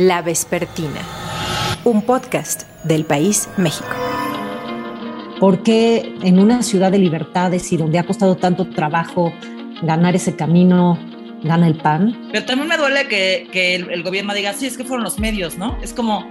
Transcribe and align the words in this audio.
La 0.00 0.22
Vespertina, 0.22 1.02
un 1.84 2.00
podcast 2.00 2.62
del 2.84 3.04
país 3.04 3.50
México. 3.58 3.90
¿Por 5.38 5.62
qué 5.62 6.14
en 6.22 6.38
una 6.38 6.62
ciudad 6.62 6.90
de 6.90 6.98
libertades 6.98 7.70
y 7.70 7.76
donde 7.76 7.98
ha 7.98 8.06
costado 8.06 8.34
tanto 8.34 8.70
trabajo 8.70 9.30
ganar 9.82 10.16
ese 10.16 10.36
camino, 10.36 10.98
gana 11.42 11.66
el 11.66 11.76
PAN? 11.76 12.18
Pero 12.32 12.46
también 12.46 12.70
me 12.70 12.78
duele 12.78 13.08
que, 13.08 13.74
el, 13.74 13.90
el, 13.90 14.02
gobierno 14.02 14.32
diga, 14.32 14.54
sí, 14.54 14.64
es 14.64 14.78
que 14.78 14.84
fueron 14.84 15.04
los 15.04 15.18
medios, 15.18 15.58
¿no? 15.58 15.76
Es 15.82 15.92
como, 15.92 16.24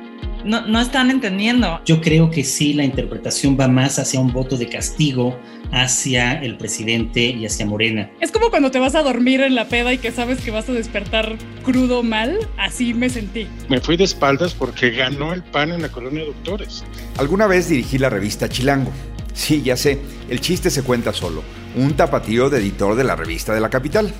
no, 0.43 0.65
no 0.67 0.79
están 0.79 1.11
entendiendo. 1.11 1.81
Yo 1.85 2.01
creo 2.01 2.29
que 2.29 2.43
sí, 2.43 2.73
la 2.73 2.83
interpretación 2.83 3.57
va 3.59 3.67
más 3.67 3.99
hacia 3.99 4.19
un 4.19 4.31
voto 4.31 4.57
de 4.57 4.67
castigo 4.67 5.37
hacia 5.71 6.33
el 6.41 6.57
presidente 6.57 7.21
y 7.21 7.45
hacia 7.45 7.65
Morena. 7.65 8.09
Es 8.19 8.31
como 8.31 8.49
cuando 8.49 8.71
te 8.71 8.79
vas 8.79 8.95
a 8.95 9.03
dormir 9.03 9.41
en 9.41 9.55
la 9.55 9.67
peda 9.67 9.93
y 9.93 9.97
que 9.97 10.11
sabes 10.11 10.41
que 10.41 10.51
vas 10.51 10.67
a 10.69 10.73
despertar 10.73 11.37
crudo 11.63 12.03
mal, 12.03 12.39
así 12.57 12.93
me 12.93 13.09
sentí. 13.09 13.47
Me 13.69 13.79
fui 13.79 13.97
de 13.97 14.03
espaldas 14.03 14.53
porque 14.53 14.91
ganó 14.91 15.33
el 15.33 15.43
PAN 15.43 15.71
en 15.71 15.81
la 15.81 15.89
colonia 15.89 16.21
de 16.21 16.27
doctores. 16.27 16.83
Alguna 17.17 17.47
vez 17.47 17.69
dirigí 17.69 17.97
la 17.97 18.09
revista 18.09 18.49
Chilango. 18.49 18.91
Sí, 19.33 19.61
ya 19.61 19.77
sé, 19.77 19.99
el 20.29 20.41
chiste 20.41 20.69
se 20.69 20.83
cuenta 20.83 21.13
solo. 21.13 21.43
Un 21.75 21.93
tapatío 21.93 22.49
de 22.49 22.59
editor 22.59 22.95
de 22.95 23.03
la 23.03 23.15
revista 23.15 23.53
de 23.53 23.61
la 23.61 23.69
capital. 23.69 24.11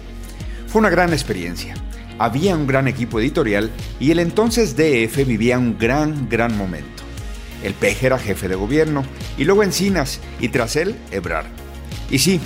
Fue 0.68 0.80
una 0.80 0.90
gran 0.90 1.14
experiencia 1.14 1.74
había 2.20 2.56
un 2.56 2.68
gran 2.68 2.88
equipo 2.88 3.20
editorial 3.20 3.72
y 4.00 4.12
el 4.12 4.20
entonces 4.20 4.76
DF 4.76 5.26
vivía 5.26 5.58
un 5.58 5.78
gran, 5.80 6.30
gran 6.30 6.56
momento. 6.56 7.04
El 7.64 7.74
peje 7.74 8.06
era 8.06 8.20
jefe 8.20 8.48
de 8.48 8.56
gobierno, 8.56 9.04
y 9.38 9.46
luego 9.46 9.64
Encinas, 9.64 10.20
y 10.40 10.50
tras 10.50 10.76
él, 10.76 10.96
Ebrard. 11.12 11.48
Y 12.10 12.20
sí, 12.20 12.40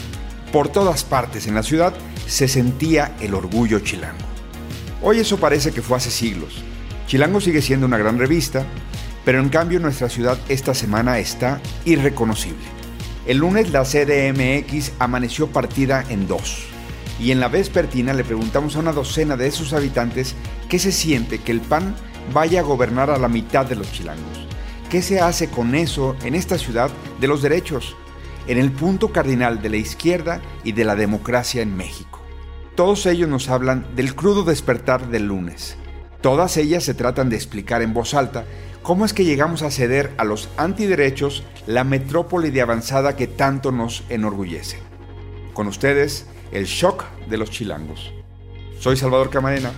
por 0.51 0.69
todas 0.69 1.03
partes 1.03 1.47
en 1.47 1.55
la 1.55 1.63
ciudad 1.63 1.93
se 2.27 2.47
sentía 2.47 3.15
el 3.19 3.33
orgullo 3.33 3.79
chilango. 3.79 4.25
Hoy 5.01 5.19
eso 5.19 5.37
parece 5.37 5.71
que 5.71 5.81
fue 5.81 5.97
hace 5.97 6.09
siglos. 6.09 6.63
Chilango 7.07 7.41
sigue 7.41 7.61
siendo 7.61 7.85
una 7.85 7.97
gran 7.97 8.17
revista, 8.17 8.65
pero 9.25 9.39
en 9.39 9.49
cambio 9.49 9.79
nuestra 9.79 10.09
ciudad 10.09 10.37
esta 10.49 10.73
semana 10.73 11.19
está 11.19 11.61
irreconocible. 11.85 12.63
El 13.27 13.37
lunes 13.37 13.71
la 13.71 13.83
CDMX 13.83 14.93
amaneció 14.99 15.47
partida 15.47 16.03
en 16.09 16.27
dos 16.27 16.72
y 17.23 17.31
en 17.31 17.39
la 17.39 17.47
vespertina 17.47 18.13
le 18.13 18.25
preguntamos 18.25 18.75
a 18.75 18.79
una 18.79 18.91
docena 18.91 19.37
de 19.37 19.49
sus 19.49 19.71
habitantes 19.71 20.35
qué 20.67 20.77
se 20.77 20.91
siente 20.91 21.39
que 21.39 21.53
el 21.53 21.61
PAN 21.61 21.95
vaya 22.33 22.59
a 22.59 22.63
gobernar 22.63 23.09
a 23.09 23.17
la 23.17 23.29
mitad 23.29 23.65
de 23.65 23.77
los 23.77 23.89
chilangos. 23.93 24.45
¿Qué 24.89 25.01
se 25.01 25.21
hace 25.21 25.47
con 25.49 25.73
eso 25.73 26.17
en 26.25 26.35
esta 26.35 26.57
ciudad 26.57 26.91
de 27.21 27.27
los 27.27 27.41
derechos, 27.41 27.95
en 28.45 28.57
el 28.57 28.73
punto 28.73 29.13
cardinal 29.13 29.61
de 29.61 29.69
la 29.69 29.77
izquierda 29.77 30.41
y 30.65 30.73
de 30.73 30.83
la 30.83 30.97
democracia 30.97 31.61
en 31.61 31.77
México? 31.77 32.19
Todos 32.75 33.05
ellos 33.05 33.29
nos 33.29 33.47
hablan 33.47 33.85
del 33.95 34.15
crudo 34.15 34.43
despertar 34.43 35.07
del 35.07 35.27
lunes. 35.27 35.77
Todas 36.19 36.57
ellas 36.57 36.83
se 36.83 36.93
tratan 36.93 37.29
de 37.29 37.37
explicar 37.37 37.81
en 37.81 37.93
voz 37.93 38.15
alta 38.15 38.43
cómo 38.81 39.05
es 39.05 39.13
que 39.13 39.23
llegamos 39.23 39.61
a 39.61 39.71
ceder 39.71 40.11
a 40.17 40.25
los 40.25 40.49
antiderechos 40.57 41.43
la 41.67 41.85
metrópoli 41.85 42.51
de 42.51 42.61
avanzada 42.61 43.15
que 43.15 43.27
tanto 43.27 43.71
nos 43.71 44.03
enorgullece. 44.09 44.79
Con 45.53 45.67
ustedes, 45.67 46.25
el 46.53 46.65
shock 46.65 47.05
de 47.27 47.37
los 47.37 47.49
chilangos. 47.49 48.11
Soy 48.79 48.95
Salvador 48.95 49.29
Camarena. 49.29 49.71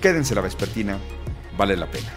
Quédense 0.00 0.34
la 0.34 0.40
vespertina, 0.40 0.98
vale 1.56 1.76
la 1.76 1.90
pena. 1.90 2.08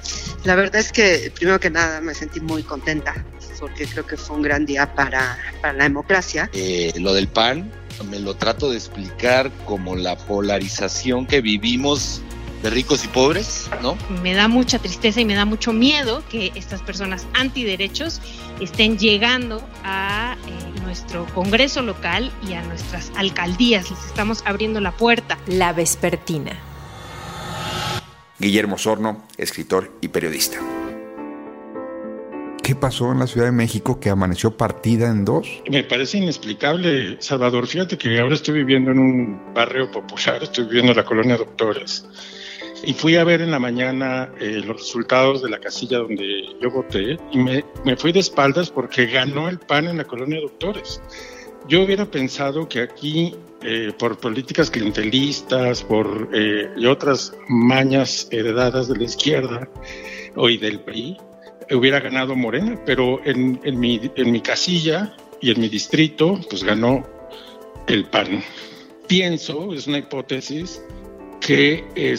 La 0.44 0.56
verdad 0.56 0.76
es 0.76 0.92
que, 0.92 1.32
primero 1.34 1.60
que 1.60 1.70
nada, 1.70 2.02
me 2.02 2.14
sentí 2.14 2.40
muy 2.40 2.64
contenta 2.64 3.26
porque 3.60 3.88
creo 3.88 4.06
que 4.06 4.18
fue 4.18 4.36
un 4.36 4.42
gran 4.42 4.66
día 4.66 4.94
para, 4.94 5.38
para 5.62 5.74
la 5.74 5.84
democracia. 5.86 6.50
Eh, 6.54 6.92
lo 6.98 7.14
del 7.14 7.30
PAN 7.30 7.72
me 8.10 8.20
lo 8.20 8.36
trato 8.36 8.70
de 8.70 8.76
explicar 8.76 9.52
como 9.66 9.96
la 9.96 10.18
polarización 10.18 11.26
que 11.26 11.40
vivimos 11.40 12.22
de 12.62 12.70
ricos 12.70 13.06
y 13.06 13.08
pobres, 13.08 13.70
¿no? 13.82 13.98
Me 14.22 14.34
da 14.34 14.48
mucha 14.48 14.80
tristeza 14.80 15.22
y 15.22 15.26
me 15.26 15.36
da 15.36 15.46
mucho 15.46 15.72
miedo 15.72 16.24
que 16.30 16.52
estas 16.56 16.82
personas 16.82 17.26
antiderechos 17.34 18.20
estén 18.60 18.98
llegando 18.98 19.66
a 19.84 20.36
eh, 20.48 20.63
nuestro 20.94 21.26
Congreso 21.34 21.82
local 21.82 22.32
y 22.48 22.54
a 22.54 22.62
nuestras 22.62 23.12
alcaldías. 23.16 23.90
Les 23.90 24.06
estamos 24.06 24.44
abriendo 24.46 24.80
la 24.80 24.92
puerta. 24.92 25.40
La 25.48 25.74
Vespertina. 25.74 26.52
Guillermo 28.38 28.78
Sorno, 28.78 29.24
escritor 29.36 29.92
y 30.02 30.10
periodista. 30.10 30.60
¿Qué 32.62 32.76
pasó 32.76 33.12
en 33.12 33.18
la 33.18 33.26
Ciudad 33.26 33.48
de 33.48 33.52
México 33.52 34.00
que 34.00 34.12
amaneció 34.12 34.56
partida 34.56 35.10
en 35.10 35.26
dos? 35.26 35.64
Me 35.68 35.84
parece 35.84 36.20
inexplicable, 36.20 37.18
Salvador. 37.20 37.66
Fíjate 37.66 37.98
que 37.98 38.20
ahora 38.20 38.36
estoy 38.36 38.54
viviendo 38.54 38.92
en 38.92 39.00
un 39.00 39.54
barrio 39.56 39.90
popular, 39.90 40.44
estoy 40.44 40.66
viviendo 40.66 40.92
en 40.92 40.98
la 40.98 41.06
colonia 41.06 41.38
Doctores 41.38 42.06
y 42.84 42.94
fui 42.94 43.16
a 43.16 43.24
ver 43.24 43.42
en 43.42 43.52
la 43.52 43.60
mañana 43.60 44.32
eh, 44.40 44.62
los 44.66 44.78
resultados 44.78 45.42
de 45.42 45.50
la 45.50 45.60
casilla 45.60 46.00
donde 46.00 46.46
yo 46.62 46.70
voté 46.70 47.18
y 47.32 47.38
me, 47.38 47.64
me, 47.86 47.96
fui 47.96 48.12
de 48.12 48.20
espaldas 48.20 48.70
porque 48.70 49.06
ganó 49.06 49.50
el 49.50 49.60
PAN 49.60 49.88
en 49.88 49.98
la 49.98 50.04
colonia 50.04 50.38
de 50.38 50.44
doctores. 50.44 51.02
Yo 51.68 51.84
hubiera 51.84 52.06
pensado 52.06 52.68
que 52.68 52.82
aquí, 52.82 53.36
eh, 53.62 53.94
por 53.98 54.18
políticas 54.18 54.70
clientelistas 54.70 55.84
por, 55.84 56.30
eh, 56.34 56.70
y 56.76 56.86
otras 56.86 57.34
mañas 57.48 58.28
heredadas 58.32 58.90
de 58.90 58.98
la 58.98 59.04
izquierda 59.04 59.70
hoy 60.36 60.58
del 60.58 60.82
PRI, 60.82 61.18
hubiera 61.72 62.02
ganado 62.02 62.36
Morena, 62.36 62.78
pero 62.86 63.22
en, 63.24 63.62
en, 63.64 63.80
mi, 63.80 64.12
en 64.16 64.32
mi 64.32 64.42
casilla 64.42 65.16
y 65.40 65.52
en 65.52 65.62
mi 65.62 65.70
distrito, 65.70 66.40
pues 66.50 66.64
ganó 66.64 67.04
el 67.88 68.06
PAN. 68.06 68.44
Pienso, 69.08 69.74
es 69.74 69.88
una 69.88 70.00
hipótesis, 70.00 70.82
que 71.40 71.84
eh, 71.96 72.18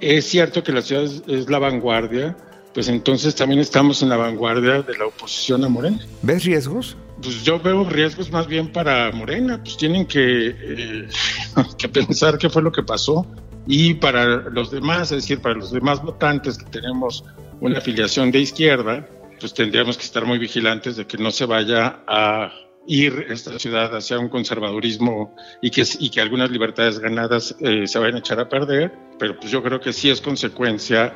es 0.00 0.26
cierto 0.26 0.62
que 0.62 0.72
la 0.72 0.82
ciudad 0.82 1.04
es, 1.04 1.48
la 1.48 1.58
vanguardia, 1.58 2.36
pues 2.74 2.88
entonces 2.88 3.34
también 3.34 3.60
estamos 3.60 4.02
en 4.02 4.08
la 4.08 4.16
vanguardia 4.16 4.82
de 4.82 4.96
la 4.96 5.06
oposición 5.06 5.64
a 5.64 5.68
Morena. 5.68 5.98
¿Ves 6.22 6.44
riesgos? 6.44 6.96
Pues 7.22 7.42
yo 7.42 7.58
veo 7.58 7.84
riesgos 7.84 8.30
más 8.30 8.46
bien 8.46 8.70
para 8.70 9.10
Morena, 9.12 9.60
pues 9.62 9.76
tienen 9.76 10.06
que, 10.06 10.54
eh, 10.58 11.08
que 11.78 11.88
pensar 11.88 12.38
qué 12.38 12.48
fue 12.48 12.62
lo 12.62 12.70
que 12.70 12.82
pasó 12.82 13.26
y 13.66 13.94
para 13.94 14.24
los 14.50 14.70
demás, 14.70 15.12
es 15.12 15.22
decir, 15.22 15.40
para 15.40 15.54
los 15.54 15.72
demás 15.72 16.02
votantes 16.02 16.56
que 16.56 16.64
tenemos 16.70 17.24
una 17.60 17.78
afiliación 17.78 18.30
de 18.30 18.40
izquierda, 18.40 19.06
pues 19.40 19.52
tendríamos 19.52 19.96
que 19.96 20.04
estar 20.04 20.24
muy 20.24 20.38
vigilantes 20.38 20.96
de 20.96 21.06
que 21.06 21.18
no 21.18 21.30
se 21.30 21.44
vaya 21.44 22.00
a 22.06 22.50
ir 22.88 23.26
esta 23.28 23.58
ciudad 23.58 23.94
hacia 23.94 24.18
un 24.18 24.28
conservadurismo 24.30 25.34
y 25.60 25.70
que, 25.70 25.84
y 26.00 26.10
que 26.10 26.20
algunas 26.20 26.50
libertades 26.50 26.98
ganadas 26.98 27.54
eh, 27.60 27.86
se 27.86 27.98
vayan 27.98 28.16
a 28.16 28.18
echar 28.20 28.40
a 28.40 28.48
perder, 28.48 28.92
pero 29.18 29.38
pues 29.38 29.52
yo 29.52 29.62
creo 29.62 29.78
que 29.78 29.92
sí 29.92 30.10
es 30.10 30.20
consecuencia 30.22 31.12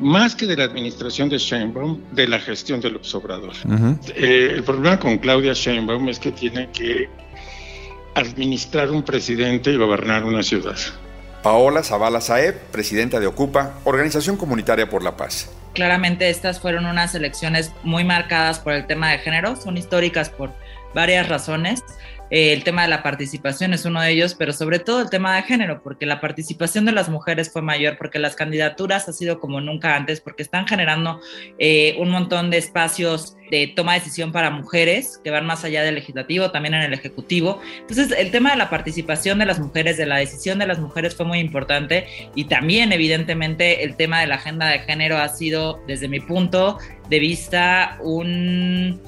más 0.00 0.34
que 0.34 0.46
de 0.46 0.56
la 0.56 0.64
administración 0.64 1.28
de 1.28 1.36
Sheinbaum, 1.36 2.00
de 2.12 2.26
la 2.26 2.40
gestión 2.40 2.80
del 2.80 2.98
Obrador. 3.12 3.52
Eh, 4.16 4.52
el 4.54 4.64
problema 4.64 4.98
con 4.98 5.18
Claudia 5.18 5.52
Sheinbaum 5.52 6.08
es 6.08 6.18
que 6.18 6.32
tiene 6.32 6.70
que 6.72 7.08
administrar 8.14 8.90
un 8.90 9.02
presidente 9.02 9.70
y 9.70 9.76
gobernar 9.76 10.24
una 10.24 10.42
ciudad. 10.42 10.76
Paola 11.42 11.82
Zavala 11.82 12.22
Saeb, 12.22 12.56
presidenta 12.70 13.20
de 13.20 13.26
Ocupa, 13.26 13.74
Organización 13.84 14.36
Comunitaria 14.36 14.88
por 14.88 15.02
la 15.02 15.16
Paz. 15.16 15.50
Claramente 15.74 16.30
estas 16.30 16.60
fueron 16.60 16.86
unas 16.86 17.14
elecciones 17.14 17.72
muy 17.82 18.04
marcadas 18.04 18.60
por 18.60 18.72
el 18.72 18.86
tema 18.86 19.10
de 19.10 19.18
género, 19.18 19.56
son 19.56 19.76
históricas 19.76 20.30
por 20.30 20.52
varias 20.94 21.28
razones. 21.28 21.82
Eh, 22.32 22.54
el 22.54 22.64
tema 22.64 22.82
de 22.82 22.88
la 22.88 23.02
participación 23.02 23.74
es 23.74 23.84
uno 23.84 24.00
de 24.00 24.10
ellos, 24.10 24.34
pero 24.34 24.54
sobre 24.54 24.78
todo 24.78 25.02
el 25.02 25.10
tema 25.10 25.36
de 25.36 25.42
género, 25.42 25.82
porque 25.82 26.06
la 26.06 26.18
participación 26.18 26.86
de 26.86 26.92
las 26.92 27.10
mujeres 27.10 27.52
fue 27.52 27.60
mayor, 27.60 27.98
porque 27.98 28.18
las 28.18 28.36
candidaturas 28.36 29.06
ha 29.06 29.12
sido 29.12 29.38
como 29.38 29.60
nunca 29.60 29.94
antes, 29.94 30.22
porque 30.22 30.42
están 30.42 30.66
generando 30.66 31.20
eh, 31.58 31.94
un 31.98 32.08
montón 32.08 32.48
de 32.48 32.56
espacios 32.56 33.36
de 33.50 33.66
toma 33.76 33.92
de 33.92 33.98
decisión 33.98 34.32
para 34.32 34.48
mujeres 34.48 35.20
que 35.22 35.30
van 35.30 35.44
más 35.44 35.62
allá 35.62 35.82
del 35.82 35.96
legislativo, 35.96 36.50
también 36.50 36.72
en 36.72 36.80
el 36.80 36.94
ejecutivo. 36.94 37.60
Entonces, 37.80 38.18
el 38.18 38.30
tema 38.30 38.52
de 38.52 38.56
la 38.56 38.70
participación 38.70 39.38
de 39.38 39.44
las 39.44 39.60
mujeres, 39.60 39.98
de 39.98 40.06
la 40.06 40.16
decisión 40.16 40.58
de 40.58 40.66
las 40.66 40.78
mujeres 40.78 41.14
fue 41.14 41.26
muy 41.26 41.38
importante 41.38 42.06
y 42.34 42.44
también, 42.44 42.92
evidentemente, 42.92 43.84
el 43.84 43.94
tema 43.94 44.22
de 44.22 44.28
la 44.28 44.36
agenda 44.36 44.68
de 44.68 44.78
género 44.78 45.18
ha 45.18 45.28
sido, 45.28 45.82
desde 45.86 46.08
mi 46.08 46.20
punto 46.20 46.78
de 47.10 47.18
vista, 47.18 47.98
un 48.00 48.98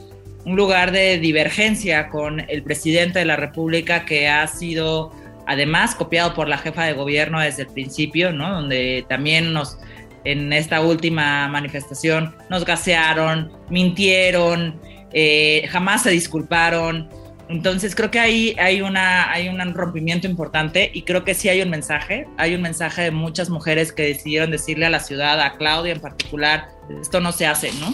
un 0.45 0.57
lugar 0.57 0.93
de 0.93 1.19
divergencia 1.19 2.09
con 2.09 2.41
el 2.49 2.63
presidente 2.63 3.19
de 3.19 3.25
la 3.25 3.37
República 3.37 4.05
que 4.05 4.29
ha 4.29 4.47
sido 4.47 5.13
además 5.47 5.95
copiado 5.95 6.35
por 6.35 6.49
la 6.49 6.59
jefa 6.59 6.85
de 6.85 6.93
gobierno 6.93 7.41
desde 7.41 7.63
el 7.63 7.69
principio, 7.69 8.33
¿no? 8.33 8.51
Donde 8.55 9.05
también 9.09 9.53
nos 9.53 9.79
en 10.25 10.53
esta 10.53 10.81
última 10.81 11.49
manifestación 11.49 12.35
nos 12.49 12.65
gasearon, 12.65 13.53
mintieron, 13.69 14.81
eh, 15.13 15.67
jamás 15.69 16.03
se 16.03 16.11
disculparon. 16.11 17.09
Entonces 17.51 17.95
creo 17.95 18.11
que 18.11 18.19
ahí 18.19 18.57
hay, 18.59 18.81
una, 18.81 19.31
hay 19.31 19.49
un 19.49 19.75
rompimiento 19.75 20.27
importante 20.27 20.91
y 20.95 21.03
creo 21.03 21.25
que 21.25 21.35
sí 21.35 21.51
hay 21.51 21.61
un 21.61 21.69
mensaje, 21.69 22.27
hay 22.39 22.55
un 22.55 22.63
mensaje 22.63 23.03
de 23.03 23.11
muchas 23.11 23.51
mujeres 23.51 23.93
que 23.93 24.03
decidieron 24.03 24.51
decirle 24.51 24.87
a 24.87 24.91
la 24.91 25.01
ciudad, 25.01 25.39
a 25.41 25.57
Claudia 25.59 25.93
en 25.93 26.01
particular, 26.01 26.69
esto 27.03 27.21
no 27.21 27.33
se 27.33 27.47
hace, 27.47 27.71
¿no? 27.75 27.93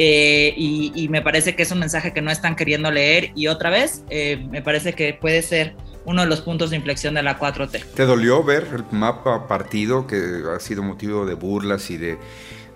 Eh, 0.00 0.54
y, 0.56 1.08
me 1.08 1.22
parece 1.22 1.56
que 1.56 1.64
es 1.64 1.72
un 1.72 1.80
mensaje 1.80 2.12
que 2.12 2.22
no 2.22 2.30
están 2.30 2.54
queriendo 2.54 2.88
leer 2.92 3.32
y 3.34 3.48
otra 3.48 3.68
vez 3.68 4.04
eh, 4.10 4.46
me 4.48 4.62
parece 4.62 4.92
que 4.92 5.12
puede 5.12 5.42
ser 5.42 5.74
uno 6.04 6.22
de 6.22 6.28
los 6.28 6.40
puntos 6.40 6.70
de 6.70 6.76
inflexión 6.76 7.14
de 7.14 7.24
la 7.24 7.36
4T. 7.36 7.84
¿Te 7.96 8.06
dolió 8.06 8.44
ver 8.44 8.68
el 8.72 8.84
mapa 8.96 9.48
partido 9.48 10.06
que 10.06 10.44
ha 10.54 10.60
sido 10.60 10.84
motivo 10.84 11.26
de 11.26 11.34
burlas 11.34 11.90
y 11.90 11.96
de 11.96 12.16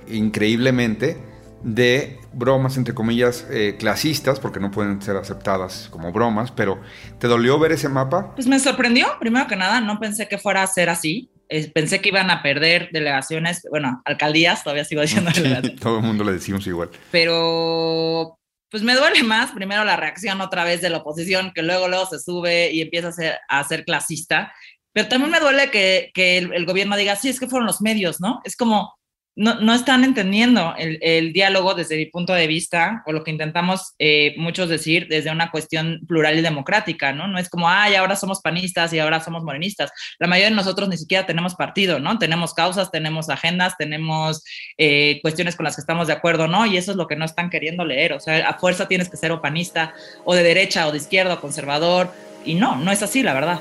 increíblemente 0.08 1.16
de 1.62 2.18
bromas 2.32 2.76
entre 2.76 2.92
comillas 2.92 3.46
eh, 3.50 3.76
clasistas 3.78 4.40
porque 4.40 4.58
no 4.58 4.72
pueden 4.72 5.00
ser 5.00 5.16
aceptadas 5.16 5.86
como 5.92 6.10
bromas, 6.10 6.50
pero 6.50 6.80
¿te 7.20 7.28
dolió 7.28 7.56
ver 7.60 7.70
ese 7.70 7.88
mapa? 7.88 8.34
Pues 8.34 8.48
me 8.48 8.58
sorprendió, 8.58 9.06
primero 9.20 9.46
que 9.46 9.54
nada, 9.54 9.80
no 9.80 10.00
pensé 10.00 10.26
que 10.26 10.38
fuera 10.38 10.64
a 10.64 10.66
ser 10.66 10.90
así. 10.90 11.30
Pensé 11.74 12.00
que 12.00 12.08
iban 12.08 12.30
a 12.30 12.42
perder 12.42 12.90
delegaciones, 12.92 13.62
bueno, 13.70 14.02
alcaldías, 14.04 14.62
todavía 14.62 14.84
sigo 14.84 15.02
diciendo 15.02 15.30
delegaciones. 15.34 15.80
Todo 15.80 15.98
el 15.98 16.04
mundo 16.04 16.24
le 16.24 16.32
decimos 16.32 16.66
igual. 16.66 16.90
Pero 17.10 18.38
pues 18.70 18.82
me 18.82 18.94
duele 18.94 19.22
más 19.22 19.50
primero 19.52 19.84
la 19.84 19.96
reacción 19.96 20.40
otra 20.40 20.64
vez 20.64 20.80
de 20.80 20.88
la 20.88 20.98
oposición, 20.98 21.52
que 21.54 21.62
luego 21.62 21.88
luego 21.88 22.06
se 22.06 22.18
sube 22.18 22.72
y 22.72 22.80
empieza 22.80 23.08
a 23.08 23.12
ser, 23.12 23.38
a 23.48 23.64
ser 23.64 23.84
clasista, 23.84 24.52
pero 24.94 25.08
también 25.08 25.30
me 25.30 25.40
duele 25.40 25.70
que, 25.70 26.10
que 26.14 26.38
el, 26.38 26.52
el, 26.52 26.66
gobierno 26.66 26.96
diga, 26.96 27.16
sí, 27.16 27.28
es 27.28 27.40
que 27.40 27.48
fueron 27.48 27.66
los 27.66 27.80
medios, 27.80 28.20
¿no? 28.20 28.40
Es 28.44 28.56
como, 28.56 28.94
no, 29.34 29.60
no 29.60 29.72
están 29.72 30.04
entendiendo 30.04 30.74
el, 30.76 30.98
el, 31.00 31.32
diálogo 31.32 31.74
desde 31.74 31.96
mi 31.96 32.06
punto 32.06 32.34
de 32.34 32.46
vista, 32.46 33.02
o 33.06 33.12
lo 33.12 33.24
que 33.24 33.30
intentamos 33.30 33.94
eh, 33.98 34.34
muchos 34.36 34.68
decir 34.68 35.06
desde 35.08 35.30
una 35.30 35.50
cuestión 35.50 36.00
plural 36.06 36.38
y 36.38 36.42
democrática, 36.42 37.12
¿no? 37.12 37.26
No 37.28 37.38
es 37.38 37.48
como, 37.48 37.68
ay, 37.68 37.94
ahora 37.94 38.14
somos 38.14 38.42
panistas 38.42 38.92
y 38.92 38.98
ahora 38.98 39.20
somos 39.20 39.42
morenistas. 39.42 39.90
La 40.18 40.26
mayoría 40.26 40.50
de 40.50 40.56
nosotros 40.56 40.88
ni 40.88 40.98
siquiera 40.98 41.24
tenemos 41.24 41.54
partido, 41.54 41.98
¿no? 41.98 42.18
Tenemos 42.18 42.52
causas, 42.52 42.90
tenemos 42.90 43.30
agendas, 43.30 43.76
tenemos 43.78 44.44
eh, 44.76 45.18
cuestiones 45.22 45.56
con 45.56 45.64
las 45.64 45.76
que 45.76 45.80
estamos 45.80 46.08
de 46.08 46.12
acuerdo, 46.12 46.46
¿no? 46.46 46.66
Y 46.66 46.76
eso 46.76 46.90
es 46.90 46.98
lo 46.98 47.06
que 47.06 47.16
no 47.16 47.24
están 47.24 47.48
queriendo 47.48 47.86
leer. 47.86 48.12
O 48.12 48.20
sea, 48.20 48.46
a 48.46 48.58
fuerza 48.58 48.86
tienes 48.86 49.08
que 49.08 49.16
ser 49.16 49.32
o 49.32 49.40
panista, 49.40 49.94
o 50.24 50.34
de 50.34 50.42
derecha, 50.42 50.86
o 50.86 50.92
de 50.92 50.98
izquierda, 50.98 51.34
o 51.34 51.40
conservador. 51.40 52.12
Y 52.44 52.54
no, 52.54 52.76
no 52.76 52.92
es 52.92 53.02
así, 53.02 53.22
la 53.22 53.32
verdad. 53.32 53.60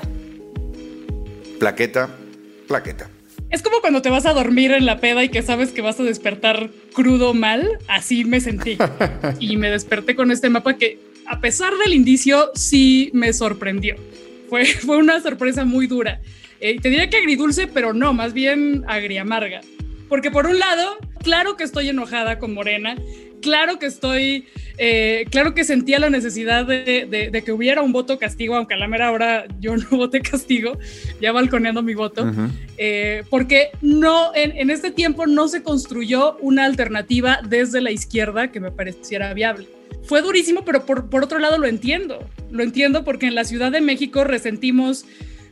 Plaqueta, 1.58 2.10
plaqueta. 2.68 3.08
Es 3.52 3.60
como 3.60 3.82
cuando 3.82 4.00
te 4.00 4.08
vas 4.08 4.24
a 4.24 4.32
dormir 4.32 4.72
en 4.72 4.86
la 4.86 4.98
peda 4.98 5.22
y 5.22 5.28
que 5.28 5.42
sabes 5.42 5.72
que 5.72 5.82
vas 5.82 6.00
a 6.00 6.04
despertar 6.04 6.70
crudo 6.94 7.34
mal. 7.34 7.78
Así 7.86 8.24
me 8.24 8.40
sentí. 8.40 8.78
Y 9.40 9.58
me 9.58 9.70
desperté 9.70 10.16
con 10.16 10.30
este 10.30 10.48
mapa 10.48 10.78
que, 10.78 10.98
a 11.26 11.38
pesar 11.40 11.74
del 11.76 11.92
indicio, 11.92 12.50
sí 12.54 13.10
me 13.12 13.34
sorprendió. 13.34 13.96
Fue, 14.48 14.64
fue 14.86 14.96
una 14.96 15.20
sorpresa 15.20 15.66
muy 15.66 15.86
dura. 15.86 16.22
Eh, 16.60 16.78
te 16.80 16.88
diría 16.88 17.10
que 17.10 17.18
agridulce, 17.18 17.66
pero 17.66 17.92
no, 17.92 18.14
más 18.14 18.32
bien 18.32 18.84
agriamarga. 18.88 19.60
Porque 20.08 20.30
por 20.30 20.46
un 20.46 20.58
lado, 20.58 20.96
claro 21.22 21.56
que 21.58 21.64
estoy 21.64 21.90
enojada 21.90 22.38
con 22.38 22.54
Morena, 22.54 22.96
claro 23.42 23.78
que 23.78 23.86
estoy, 23.86 24.46
eh, 24.78 25.26
claro 25.30 25.54
que 25.54 25.64
sentía 25.64 25.98
la 25.98 26.08
necesidad 26.08 26.64
de, 26.64 27.06
de, 27.10 27.30
de, 27.30 27.42
que 27.42 27.52
hubiera 27.52 27.82
un 27.82 27.92
voto 27.92 28.18
castigo, 28.18 28.56
aunque 28.56 28.74
a 28.74 28.78
la 28.78 28.88
mera 28.88 29.12
hora 29.12 29.44
yo 29.60 29.76
no 29.76 29.86
voté 29.90 30.20
castigo, 30.20 30.78
ya 31.20 31.32
balconeando 31.32 31.82
mi 31.82 31.94
voto, 31.94 32.22
uh 32.22 32.28
-huh. 32.28 32.50
eh, 32.78 33.24
porque 33.28 33.68
no, 33.82 34.34
en, 34.34 34.56
en, 34.56 34.70
este 34.70 34.90
tiempo 34.90 35.26
no 35.26 35.48
se 35.48 35.62
construyó 35.62 36.38
una 36.40 36.64
alternativa 36.64 37.40
desde 37.46 37.82
la 37.82 37.90
izquierda 37.90 38.50
que 38.50 38.60
me 38.60 38.70
pareciera 38.70 39.34
viable. 39.34 39.66
Fue 40.04 40.22
durísimo, 40.22 40.64
pero 40.64 40.86
por, 40.86 41.10
por 41.10 41.22
otro 41.24 41.38
lado 41.38 41.58
lo 41.58 41.66
entiendo, 41.66 42.26
lo 42.50 42.62
entiendo 42.62 43.04
porque 43.04 43.26
en 43.26 43.34
la 43.34 43.44
Ciudad 43.44 43.70
de 43.70 43.80
México 43.80 44.24
resentimos 44.24 45.04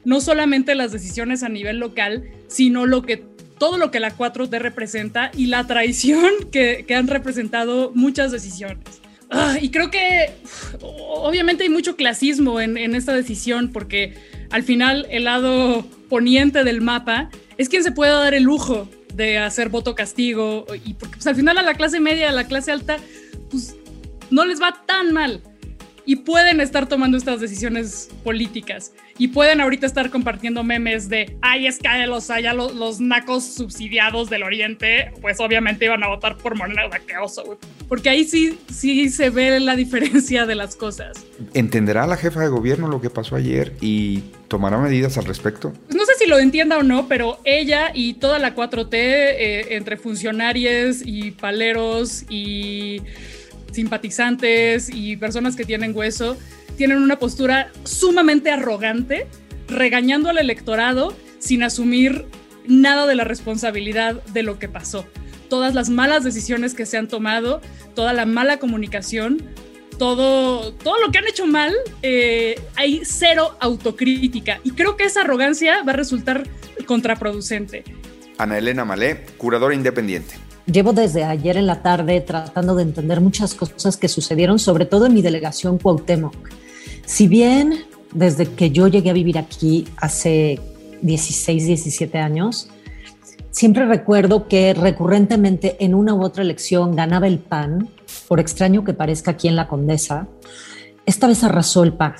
no 0.04 0.20
solamente 0.20 0.74
las 0.74 0.92
decisiones 0.92 1.42
a 1.42 1.48
nivel 1.48 1.78
local, 1.78 2.24
sino 2.48 2.86
lo 2.86 3.02
que 3.02 3.22
todo 3.60 3.76
lo 3.76 3.90
que 3.90 4.00
la 4.00 4.16
4T 4.16 4.58
representa 4.58 5.30
y 5.36 5.46
la 5.46 5.66
traición 5.66 6.32
que, 6.50 6.86
que 6.88 6.94
han 6.94 7.08
representado 7.08 7.92
muchas 7.94 8.32
decisiones. 8.32 8.82
Ah, 9.30 9.58
y 9.60 9.70
creo 9.70 9.90
que 9.90 10.30
obviamente 10.80 11.64
hay 11.64 11.68
mucho 11.68 11.94
clasismo 11.94 12.58
en, 12.58 12.78
en, 12.78 12.94
esta 12.94 13.12
decisión 13.12 13.70
porque 13.70 14.14
al 14.50 14.62
final 14.62 15.06
el 15.10 15.24
lado 15.24 15.86
poniente 16.08 16.64
del 16.64 16.80
mapa 16.80 17.28
es 17.58 17.68
quien 17.68 17.84
se 17.84 17.92
puede 17.92 18.12
dar 18.12 18.32
el 18.32 18.44
lujo 18.44 18.88
de 19.14 19.38
hacer 19.38 19.68
voto 19.68 19.94
castigo 19.94 20.66
y 20.84 20.94
porque 20.94 21.16
pues, 21.16 21.26
al 21.26 21.36
final 21.36 21.58
a 21.58 21.62
la 21.62 21.74
clase 21.74 22.00
media, 22.00 22.30
a 22.30 22.32
la 22.32 22.48
clase 22.48 22.72
alta, 22.72 22.96
pues 23.50 23.76
no 24.30 24.46
les 24.46 24.60
va 24.60 24.84
tan 24.86 25.12
mal 25.12 25.42
y 26.06 26.16
pueden 26.16 26.60
estar 26.60 26.88
tomando 26.88 27.16
estas 27.16 27.40
decisiones 27.40 28.08
políticas 28.24 28.92
y 29.18 29.28
pueden 29.28 29.60
ahorita 29.60 29.86
estar 29.86 30.10
compartiendo 30.10 30.64
memes 30.64 31.08
de, 31.08 31.36
ay, 31.42 31.66
es 31.66 31.78
que 31.78 31.88
los, 32.06 32.30
allá 32.30 32.54
los, 32.54 32.74
los, 32.74 33.00
nacos 33.00 33.44
subsidiados 33.44 34.30
del 34.30 34.42
oriente, 34.42 35.12
pues 35.20 35.40
obviamente 35.40 35.84
iban 35.84 36.02
a 36.02 36.08
votar 36.08 36.36
por 36.38 36.56
Morena, 36.56 36.82
qué 37.06 37.18
oso, 37.18 37.44
güey. 37.44 37.58
Porque 37.88 38.08
ahí 38.08 38.24
sí, 38.24 38.58
sí 38.72 39.08
se 39.10 39.30
ve 39.30 39.60
la 39.60 39.76
diferencia 39.76 40.46
de 40.46 40.54
las 40.54 40.76
cosas. 40.76 41.26
¿Entenderá 41.54 42.06
la 42.06 42.16
jefa 42.16 42.40
de 42.40 42.48
gobierno 42.48 42.88
lo 42.88 43.00
que 43.00 43.10
pasó 43.10 43.36
ayer 43.36 43.74
y 43.80 44.20
tomará 44.48 44.78
medidas 44.78 45.18
al 45.18 45.26
respecto? 45.26 45.72
Pues 45.86 45.96
no 45.96 46.04
sé 46.06 46.14
si 46.18 46.26
lo 46.26 46.38
entienda 46.38 46.78
o 46.78 46.82
no, 46.82 47.08
pero 47.08 47.40
ella 47.44 47.90
y 47.92 48.14
toda 48.14 48.38
la 48.38 48.54
4T, 48.54 48.92
eh, 48.92 49.76
entre 49.76 49.96
funcionarios 49.96 51.02
y 51.04 51.32
paleros 51.32 52.24
y 52.28 53.02
simpatizantes 53.72 54.90
y 54.92 55.16
personas 55.16 55.56
que 55.56 55.64
tienen 55.64 55.96
hueso, 55.96 56.36
tienen 56.76 56.98
una 56.98 57.18
postura 57.18 57.70
sumamente 57.84 58.50
arrogante, 58.50 59.26
regañando 59.68 60.30
al 60.30 60.38
electorado 60.38 61.14
sin 61.38 61.62
asumir 61.62 62.26
nada 62.66 63.06
de 63.06 63.14
la 63.14 63.24
responsabilidad 63.24 64.22
de 64.26 64.42
lo 64.42 64.58
que 64.58 64.68
pasó. 64.68 65.06
Todas 65.48 65.74
las 65.74 65.90
malas 65.90 66.24
decisiones 66.24 66.74
que 66.74 66.86
se 66.86 66.96
han 66.96 67.08
tomado, 67.08 67.60
toda 67.94 68.12
la 68.12 68.24
mala 68.24 68.58
comunicación, 68.58 69.42
todo, 69.98 70.72
todo 70.72 70.98
lo 71.04 71.10
que 71.12 71.18
han 71.18 71.26
hecho 71.26 71.46
mal, 71.46 71.74
eh, 72.02 72.58
hay 72.76 73.02
cero 73.04 73.56
autocrítica. 73.60 74.60
Y 74.64 74.70
creo 74.70 74.96
que 74.96 75.04
esa 75.04 75.22
arrogancia 75.22 75.82
va 75.82 75.92
a 75.92 75.96
resultar 75.96 76.44
contraproducente. 76.86 77.84
Ana 78.38 78.56
Elena 78.56 78.86
Malé, 78.86 79.26
curadora 79.36 79.74
independiente. 79.74 80.34
Llevo 80.70 80.92
desde 80.92 81.24
ayer 81.24 81.56
en 81.56 81.66
la 81.66 81.82
tarde 81.82 82.20
tratando 82.20 82.76
de 82.76 82.82
entender 82.82 83.20
muchas 83.20 83.54
cosas 83.54 83.96
que 83.96 84.08
sucedieron, 84.08 84.60
sobre 84.60 84.84
todo 84.84 85.06
en 85.06 85.14
mi 85.14 85.22
delegación 85.22 85.78
Cuauhtémoc. 85.78 86.34
Si 87.06 87.26
bien 87.26 87.86
desde 88.12 88.46
que 88.46 88.70
yo 88.70 88.86
llegué 88.86 89.10
a 89.10 89.14
vivir 89.14 89.36
aquí 89.38 89.88
hace 89.96 90.60
16, 91.02 91.66
17 91.66 92.18
años, 92.18 92.68
siempre 93.50 93.84
recuerdo 93.86 94.46
que 94.46 94.72
recurrentemente 94.72 95.76
en 95.84 95.94
una 95.94 96.14
u 96.14 96.22
otra 96.22 96.42
elección 96.42 96.94
ganaba 96.94 97.26
el 97.26 97.40
PAN, 97.40 97.88
por 98.28 98.38
extraño 98.38 98.84
que 98.84 98.92
parezca 98.92 99.32
aquí 99.32 99.48
en 99.48 99.56
la 99.56 99.66
Condesa, 99.66 100.28
esta 101.04 101.26
vez 101.26 101.42
arrasó 101.42 101.82
el 101.82 101.94
PAN. 101.94 102.14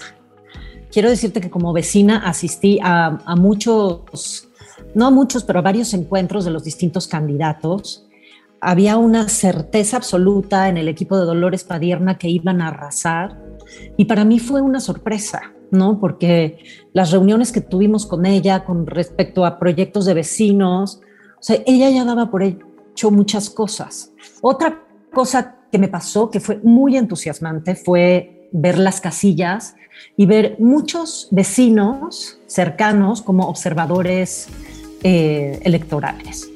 Quiero 0.91 1.09
decirte 1.09 1.41
que 1.41 1.51
como 1.51 1.73
vecina 1.73 2.27
asistí 2.27 2.81
a, 2.83 3.21
a 3.25 3.37
muchos, 3.37 4.49
no 4.97 5.07
a 5.07 5.11
muchos, 5.13 5.45
pero 5.45 5.61
a 5.61 5.63
varios 5.63 5.95
encuentros 5.95 6.45
de 6.45 6.51
los 6.51 6.65
distintos 6.65 7.07
candidatos 7.07 8.10
había 8.61 8.97
una 8.99 9.29
certeza 9.29 9.97
absoluta 9.97 10.69
en 10.69 10.77
el 10.77 10.89
equipo 10.89 11.19
de 11.19 11.25
Dolores 11.25 11.65
Padierna 11.65 12.19
que 12.19 12.29
iban 12.29 12.61
a 12.61 12.69
arrasar 12.69 13.39
y 13.97 14.05
para 14.05 14.25
mí 14.25 14.39
fue 14.39 14.61
una 14.61 14.81
sorpresa, 14.81 15.53
¿no? 15.71 15.99
Porque 15.99 16.59
las 16.93 17.11
reuniones 17.11 17.53
que 17.53 17.61
tuvimos 17.61 18.07
con 18.07 18.27
ella 18.27 18.65
con 18.65 18.87
respecto 18.87 19.45
a 19.47 19.59
proyectos 19.59 20.05
de 20.05 20.15
vecinos, 20.15 21.01
o 21.39 21.43
sea, 21.43 21.59
ella 21.67 21.89
ya 21.91 22.05
daba 22.05 22.31
por 22.31 22.43
hecho 22.43 23.11
muchas 23.11 23.49
cosas. 23.49 24.13
Otra 24.43 24.83
cosa 25.13 25.57
que 25.73 25.79
me 25.79 25.89
pasó 25.89 26.31
que 26.31 26.41
fue 26.41 26.61
muy 26.63 26.97
entusiasmante 26.97 27.75
fue 27.75 28.49
ver 28.53 28.79
las 28.79 29.01
casillas 29.01 29.75
y 30.17 30.27
ver 30.27 30.57
muchos 30.59 31.29
vecinos 31.31 32.39
cercanos 32.47 33.23
como 33.23 33.49
observadores 33.49 34.49
eh, 35.03 35.61
electorales 35.63 36.50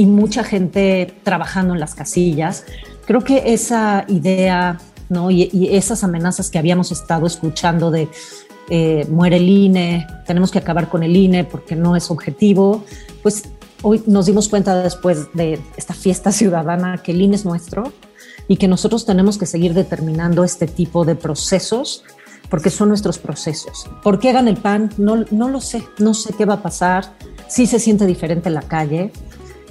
y 0.00 0.06
mucha 0.06 0.44
gente 0.44 1.14
trabajando 1.24 1.74
en 1.74 1.80
las 1.80 1.94
casillas. 1.94 2.64
Creo 3.04 3.22
que 3.22 3.52
esa 3.52 4.06
idea 4.08 4.80
¿no? 5.10 5.30
y, 5.30 5.50
y 5.52 5.76
esas 5.76 6.02
amenazas 6.04 6.48
que 6.48 6.58
habíamos 6.58 6.90
estado 6.90 7.26
escuchando 7.26 7.90
de 7.90 8.08
eh, 8.70 9.06
muere 9.10 9.36
el 9.36 9.46
INE, 9.46 10.06
tenemos 10.26 10.50
que 10.50 10.58
acabar 10.58 10.88
con 10.88 11.02
el 11.02 11.14
INE 11.14 11.44
porque 11.44 11.76
no 11.76 11.96
es 11.96 12.10
objetivo, 12.10 12.82
pues 13.22 13.42
hoy 13.82 14.02
nos 14.06 14.24
dimos 14.24 14.48
cuenta 14.48 14.82
después 14.82 15.28
de 15.34 15.60
esta 15.76 15.92
fiesta 15.92 16.32
ciudadana 16.40 17.02
que 17.02 17.12
el 17.12 17.20
INE 17.20 17.36
es 17.36 17.44
nuestro 17.44 17.92
y 18.48 18.56
que 18.56 18.68
nosotros 18.68 19.04
tenemos 19.04 19.36
que 19.36 19.44
seguir 19.44 19.74
determinando 19.74 20.44
este 20.44 20.66
tipo 20.66 21.04
de 21.04 21.14
procesos 21.14 22.04
porque 22.48 22.70
son 22.70 22.88
nuestros 22.88 23.18
procesos. 23.18 23.86
¿Por 24.02 24.18
qué 24.18 24.32
gana 24.32 24.48
el 24.48 24.56
PAN? 24.56 24.94
No, 24.96 25.26
no 25.30 25.50
lo 25.50 25.60
sé, 25.60 25.84
no 25.98 26.14
sé 26.14 26.32
qué 26.32 26.46
va 26.46 26.54
a 26.54 26.62
pasar, 26.62 27.12
sí 27.48 27.66
se 27.66 27.78
siente 27.78 28.06
diferente 28.06 28.48
en 28.48 28.54
la 28.54 28.62
calle, 28.62 29.12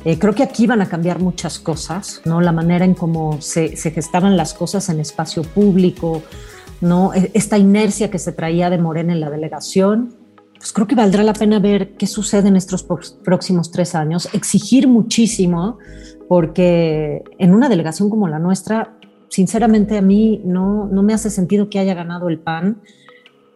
eh, 0.06 0.18
creo 0.18 0.34
que 0.34 0.44
aquí 0.44 0.65
van 0.65 0.82
a 0.82 0.88
cambiar 0.88 1.20
muchas 1.20 1.60
cosas, 1.60 2.22
¿no? 2.25 2.39
La 2.39 2.51
manera 2.51 2.86
en 2.86 2.94
cómo 2.94 3.41
se, 3.41 3.75
se, 3.75 3.91
gestaban 3.91 4.38
las 4.38 4.53
cosas 4.53 4.88
en 4.89 5.00
espacio 5.00 5.44
público, 5.44 6.24
¿no? 6.79 7.13
E, 7.13 7.32
esta 7.34 7.58
inercia 7.58 8.10
que 8.10 8.20
se 8.20 8.32
traía 8.32 8.70
de 8.70 8.77
Morena 8.77 9.12
en 9.12 9.20
la 9.20 9.29
delegación, 9.29 10.15
pues 10.56 10.72
creo 10.72 10.88
que 10.88 10.96
valdrá 10.96 11.24
la 11.24 11.34
pena 11.34 11.60
ver 11.60 11.96
qué 11.96 12.08
sucede 12.08 12.48
en 12.48 12.56
estos 12.56 12.86
próximos 13.24 13.72
tres 13.72 13.96
años, 13.96 14.29
exigir 14.34 14.88
muchísimo, 14.88 15.77
porque 16.27 17.24
en 17.38 17.53
una 17.53 17.70
delegación 17.70 18.10
como 18.10 18.27
la 18.27 18.39
nuestra, 18.39 18.98
sinceramente 19.29 19.98
a 19.98 20.01
mí 20.01 20.41
no, 20.46 20.88
no 20.88 21.03
me 21.03 21.13
hace 21.13 21.29
sentido 21.29 21.70
que 21.70 21.79
haya 21.79 21.94
ganado 21.94 22.29
el 22.29 22.39
PAN, 22.39 22.82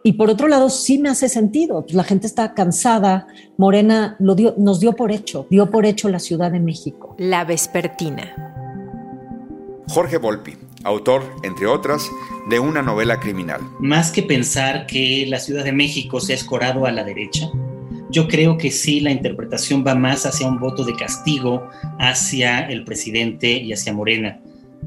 Y 0.06 0.12
por 0.12 0.28
otro 0.28 0.48
lado, 0.48 0.68
sí 0.68 0.98
me 0.98 1.08
hace 1.08 1.30
sentido. 1.30 1.80
Pues 1.80 1.94
la 1.94 2.04
gente 2.04 2.26
está 2.26 2.52
cansada. 2.52 3.26
Morena 3.56 4.16
lo 4.18 4.34
dio, 4.34 4.54
nos 4.58 4.78
dio 4.78 4.92
por 4.92 5.10
hecho, 5.10 5.46
dio 5.48 5.70
por 5.70 5.86
hecho 5.86 6.10
la 6.10 6.18
Ciudad 6.18 6.52
de 6.52 6.60
México. 6.60 7.16
La 7.16 7.46
Vespertina. 7.46 8.34
Jorge 9.88 10.18
Volpi, 10.18 10.58
autor, 10.82 11.22
entre 11.42 11.66
otras, 11.66 12.06
de 12.50 12.60
una 12.60 12.82
novela 12.82 13.18
criminal. 13.18 13.62
Más 13.80 14.10
que 14.10 14.22
pensar 14.22 14.84
que 14.84 15.24
la 15.26 15.40
Ciudad 15.40 15.64
de 15.64 15.72
México 15.72 16.20
se 16.20 16.34
ha 16.34 16.36
escorado 16.36 16.84
a 16.84 16.92
la 16.92 17.02
derecha, 17.02 17.48
yo 18.10 18.28
creo 18.28 18.58
que 18.58 18.70
sí 18.70 19.00
la 19.00 19.10
interpretación 19.10 19.84
va 19.86 19.94
más 19.94 20.26
hacia 20.26 20.46
un 20.46 20.60
voto 20.60 20.84
de 20.84 20.96
castigo 20.96 21.66
hacia 21.98 22.68
el 22.68 22.84
presidente 22.84 23.52
y 23.52 23.72
hacia 23.72 23.94
Morena. 23.94 24.38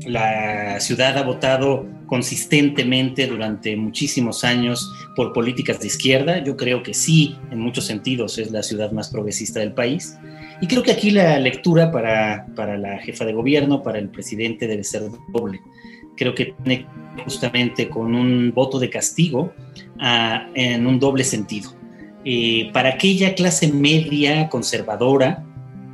La 0.06 0.80
ciudad 0.80 1.18
ha 1.18 1.24
votado 1.24 1.88
consistentemente 2.08 3.28
durante 3.28 3.76
muchísimos 3.76 4.44
años 4.44 4.92
por 5.16 5.34
políticas 5.34 5.80
de 5.80 5.88
izquierda. 5.88 6.44
Yo 6.44 6.58
creo 6.58 6.82
que 6.82 6.94
sí, 6.94 7.38
en 7.52 7.60
muchos 7.60 7.86
sentidos, 7.86 8.38
es 8.40 8.52
la 8.52 8.64
ciudad 8.64 8.92
más 8.92 9.10
progresista 9.10 9.60
del 9.60 9.74
país. 9.74 10.18
Y 10.62 10.68
creo 10.68 10.82
que 10.82 10.92
aquí 10.92 11.12
la 11.12 11.38
lectura 11.40 11.92
para, 11.92 12.48
para 12.56 12.78
la 12.78 12.98
jefa 13.00 13.26
de 13.26 13.34
gobierno, 13.34 13.84
para 13.84 14.00
el 14.00 14.10
presidente, 14.10 14.68
debe 14.68 14.84
ser 14.84 15.04
doble. 15.32 15.62
Creo 16.16 16.34
que 16.34 16.56
tiene 16.64 16.88
justamente 17.24 17.90
con 17.90 18.16
un 18.16 18.52
voto 18.54 18.80
de 18.80 18.90
castigo 18.90 19.54
ah, 20.00 20.48
en 20.56 20.88
un 20.88 21.00
doble 21.00 21.24
sentido. 21.24 21.78
Eh, 22.26 22.72
para 22.74 22.90
aquella 22.90 23.36
clase 23.36 23.72
media 23.72 24.50
conservadora 24.50 25.47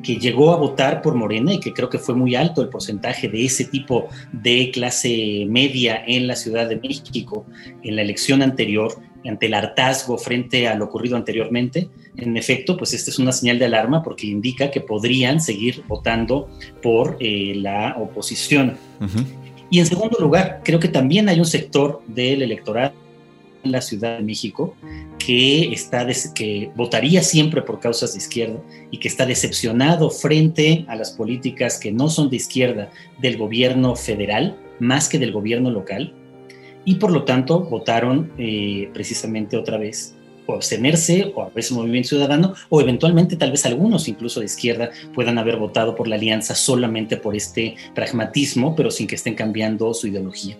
que 0.03 0.17
llegó 0.17 0.51
a 0.51 0.57
votar 0.57 1.01
por 1.01 1.15
Morena 1.15 1.53
y 1.53 1.60
que 1.60 1.74
creo 1.74 1.89
que 1.89 1.98
fue 1.98 2.13
muy 2.13 2.36
alto 2.36 2.62
el 2.62 2.69
porcentaje 2.69 3.29
de 3.29 3.45
ese 3.45 3.65
tipo 3.65 4.10
de 4.31 4.69
clase 4.72 5.45
media 5.48 6.03
en 6.05 6.27
la 6.27 6.36
Ciudad 6.36 6.67
de 6.67 6.75
México 6.75 7.45
en 7.81 7.95
la 7.95 8.01
elección 8.01 8.41
anterior, 8.41 8.93
ante 9.25 9.45
el 9.45 9.53
hartazgo 9.53 10.17
frente 10.17 10.67
a 10.67 10.75
lo 10.75 10.86
ocurrido 10.86 11.15
anteriormente, 11.15 11.89
en 12.17 12.36
efecto, 12.36 12.77
pues 12.77 12.93
esta 12.93 13.10
es 13.10 13.19
una 13.19 13.31
señal 13.31 13.57
de 13.57 13.65
alarma 13.65 14.03
porque 14.03 14.27
indica 14.27 14.69
que 14.69 14.81
podrían 14.81 15.39
seguir 15.39 15.83
votando 15.88 16.50
por 16.81 17.17
eh, 17.19 17.53
la 17.55 17.95
oposición. 17.98 18.77
Y 19.69 19.79
en 19.79 19.86
segundo 19.86 20.19
lugar, 20.19 20.62
creo 20.63 20.79
que 20.79 20.89
también 20.89 21.29
hay 21.29 21.39
un 21.39 21.45
sector 21.45 22.01
del 22.07 22.41
electorado 22.41 22.93
en 23.63 23.72
la 23.72 23.82
Ciudad 23.82 24.17
de 24.17 24.24
México 24.24 24.75
que, 25.17 25.72
está 25.72 26.08
que 26.34 26.72
votaría 26.75 27.24
siempre 27.24 27.62
por 27.62 27.79
causas 27.79 28.13
de 28.13 28.20
izquierda 28.20 28.60
y 28.91 28.98
que 28.98 29.08
está 29.08 29.25
decepcionado 29.25 30.10
frente 30.10 30.86
a 30.88 30.96
las 30.96 31.12
políticas 31.12 31.79
que 31.79 31.91
no 31.91 32.10
son 32.10 32.29
de 32.29 32.38
izquierda 32.38 32.91
del 33.20 33.38
gobierno 33.38 33.96
federal 33.96 34.58
más 34.79 35.10
que 35.10 35.20
del 35.20 35.32
gobierno 35.32 35.72
local 35.72 36.13
y 36.86 36.96
por 36.96 37.12
lo 37.12 37.24
tanto 37.24 37.62
votaron 37.62 38.32
eh, 38.38 38.89
precisamente 38.93 39.58
otra 39.58 39.77
vez 39.77 40.15
o 40.46 40.53
abstenerse 40.53 41.32
o 41.36 41.43
a 41.43 41.50
veces 41.50 41.72
movimiento 41.72 42.10
ciudadano 42.10 42.53
o 42.70 42.82
eventualmente 42.82 43.38
tal 43.38 43.51
vez 43.51 43.65
algunos 43.65 44.10
incluso 44.10 44.41
de 44.41 44.48
izquierda 44.48 44.91
puedan 45.13 45.38
haber 45.38 45.55
votado 45.55 45.96
por 45.96 46.08
la 46.08 46.15
alianza 46.15 46.53
solamente 46.53 47.15
por 47.15 47.36
este 47.36 47.75
pragmatismo 47.96 48.75
pero 48.75 48.91
sin 48.91 49.08
que 49.08 49.15
estén 49.15 49.36
cambiando 49.36 49.93
su 49.93 50.08
ideología. 50.08 50.58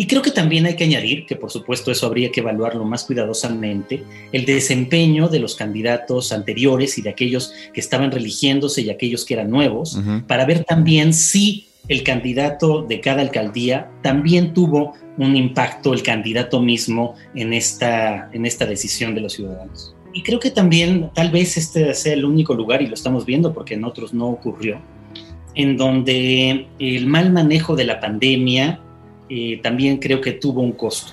Y 0.00 0.06
creo 0.06 0.22
que 0.22 0.30
también 0.30 0.64
hay 0.64 0.76
que 0.76 0.84
añadir, 0.84 1.26
que 1.26 1.34
por 1.34 1.50
supuesto 1.50 1.90
eso 1.90 2.06
habría 2.06 2.30
que 2.30 2.38
evaluarlo 2.38 2.84
más 2.84 3.04
cuidadosamente, 3.04 4.04
el 4.30 4.44
desempeño 4.46 5.28
de 5.28 5.40
los 5.40 5.56
candidatos 5.56 6.30
anteriores 6.30 6.96
y 6.98 7.02
de 7.02 7.10
aquellos 7.10 7.52
que 7.74 7.80
estaban 7.80 8.12
religiéndose 8.12 8.82
y 8.82 8.90
aquellos 8.90 9.24
que 9.24 9.34
eran 9.34 9.50
nuevos, 9.50 9.98
para 10.28 10.46
ver 10.46 10.64
también 10.64 11.12
si 11.12 11.66
el 11.88 12.04
candidato 12.04 12.82
de 12.82 13.00
cada 13.00 13.22
alcaldía 13.22 13.90
también 14.02 14.54
tuvo 14.54 14.94
un 15.16 15.34
impacto, 15.34 15.92
el 15.92 16.04
candidato 16.04 16.60
mismo, 16.60 17.16
en 17.34 17.52
esta, 17.52 18.30
en 18.32 18.46
esta 18.46 18.66
decisión 18.66 19.16
de 19.16 19.22
los 19.22 19.32
ciudadanos. 19.32 19.96
Y 20.14 20.22
creo 20.22 20.38
que 20.38 20.52
también 20.52 21.10
tal 21.12 21.30
vez 21.30 21.56
este 21.56 21.92
sea 21.94 22.12
el 22.12 22.24
único 22.24 22.54
lugar, 22.54 22.82
y 22.82 22.86
lo 22.86 22.94
estamos 22.94 23.26
viendo 23.26 23.52
porque 23.52 23.74
en 23.74 23.82
otros 23.82 24.14
no 24.14 24.28
ocurrió, 24.28 24.80
en 25.56 25.76
donde 25.76 26.68
el 26.78 27.06
mal 27.08 27.32
manejo 27.32 27.74
de 27.74 27.84
la 27.84 27.98
pandemia 27.98 28.80
eh, 29.28 29.60
también 29.62 29.98
creo 29.98 30.20
que 30.20 30.32
tuvo 30.32 30.60
un 30.60 30.72
costo. 30.72 31.12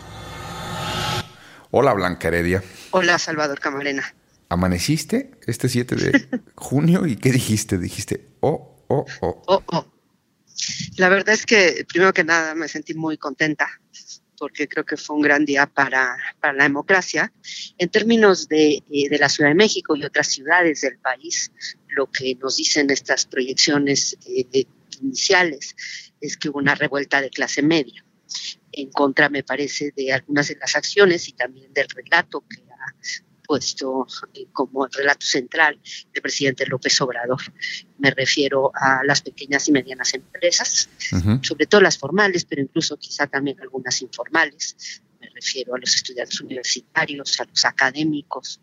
Hola 1.71 1.93
Blanca 1.93 2.29
Heredia. 2.29 2.63
Hola 2.91 3.19
Salvador 3.19 3.59
Camarena. 3.59 4.15
¿Amaneciste 4.49 5.31
este 5.47 5.67
7 5.67 5.95
de 5.95 6.41
junio 6.55 7.05
y 7.05 7.17
qué 7.17 7.31
dijiste? 7.31 7.77
Dijiste, 7.77 8.27
oh, 8.39 8.85
oh, 8.87 9.05
oh. 9.21 9.43
Oh, 9.47 9.63
oh. 9.67 9.85
La 10.97 11.09
verdad 11.09 11.33
es 11.33 11.45
que 11.45 11.85
primero 11.87 12.13
que 12.13 12.23
nada 12.23 12.55
me 12.55 12.67
sentí 12.67 12.93
muy 12.93 13.17
contenta 13.17 13.69
porque 14.37 14.67
creo 14.67 14.85
que 14.85 14.97
fue 14.97 15.15
un 15.15 15.21
gran 15.21 15.45
día 15.45 15.65
para, 15.65 16.17
para 16.39 16.53
la 16.53 16.63
democracia. 16.63 17.31
En 17.77 17.89
términos 17.89 18.47
de, 18.47 18.83
eh, 18.89 19.09
de, 19.09 19.17
la 19.17 19.29
Ciudad 19.29 19.49
de 19.49 19.55
México 19.55 19.95
y 19.95 20.03
otras 20.03 20.27
ciudades 20.27 20.81
del 20.81 20.97
país, 20.97 21.51
lo 21.89 22.09
que 22.11 22.35
nos 22.35 22.57
dicen 22.57 22.89
estas 22.89 23.25
proyecciones 23.25 24.17
eh, 24.27 24.65
iniciales 25.01 25.75
es 26.21 26.37
que 26.37 26.49
hubo 26.49 26.59
una 26.59 26.75
revuelta 26.75 27.21
de 27.21 27.29
clase 27.29 27.61
media 27.61 28.04
en 28.71 28.89
contra, 28.91 29.29
me 29.29 29.43
parece, 29.43 29.93
de 29.95 30.13
algunas 30.13 30.47
de 30.47 30.57
las 30.59 30.75
acciones 30.75 31.27
y 31.27 31.33
también 31.33 31.73
del 31.73 31.87
relato 31.89 32.43
que 32.47 32.61
ha 32.61 32.95
puesto 33.45 34.07
eh, 34.33 34.47
como 34.51 34.85
el 34.85 34.91
relato 34.91 35.25
central 35.25 35.79
del 36.13 36.21
presidente 36.21 36.65
López 36.65 36.99
Obrador. 37.01 37.41
Me 37.99 38.11
refiero 38.11 38.71
a 38.73 39.03
las 39.05 39.21
pequeñas 39.21 39.67
y 39.67 39.71
medianas 39.71 40.13
empresas, 40.13 40.89
sobre 41.41 41.67
todo 41.67 41.81
las 41.81 41.97
formales, 41.97 42.45
pero 42.45 42.61
incluso 42.61 42.97
quizá 42.97 43.27
también 43.27 43.59
algunas 43.61 44.01
informales. 44.01 45.01
Me 45.21 45.29
refiero 45.29 45.75
a 45.75 45.79
los 45.79 45.95
estudiantes 45.95 46.41
universitarios, 46.41 47.39
a 47.39 47.45
los 47.45 47.65
académicos, 47.65 48.59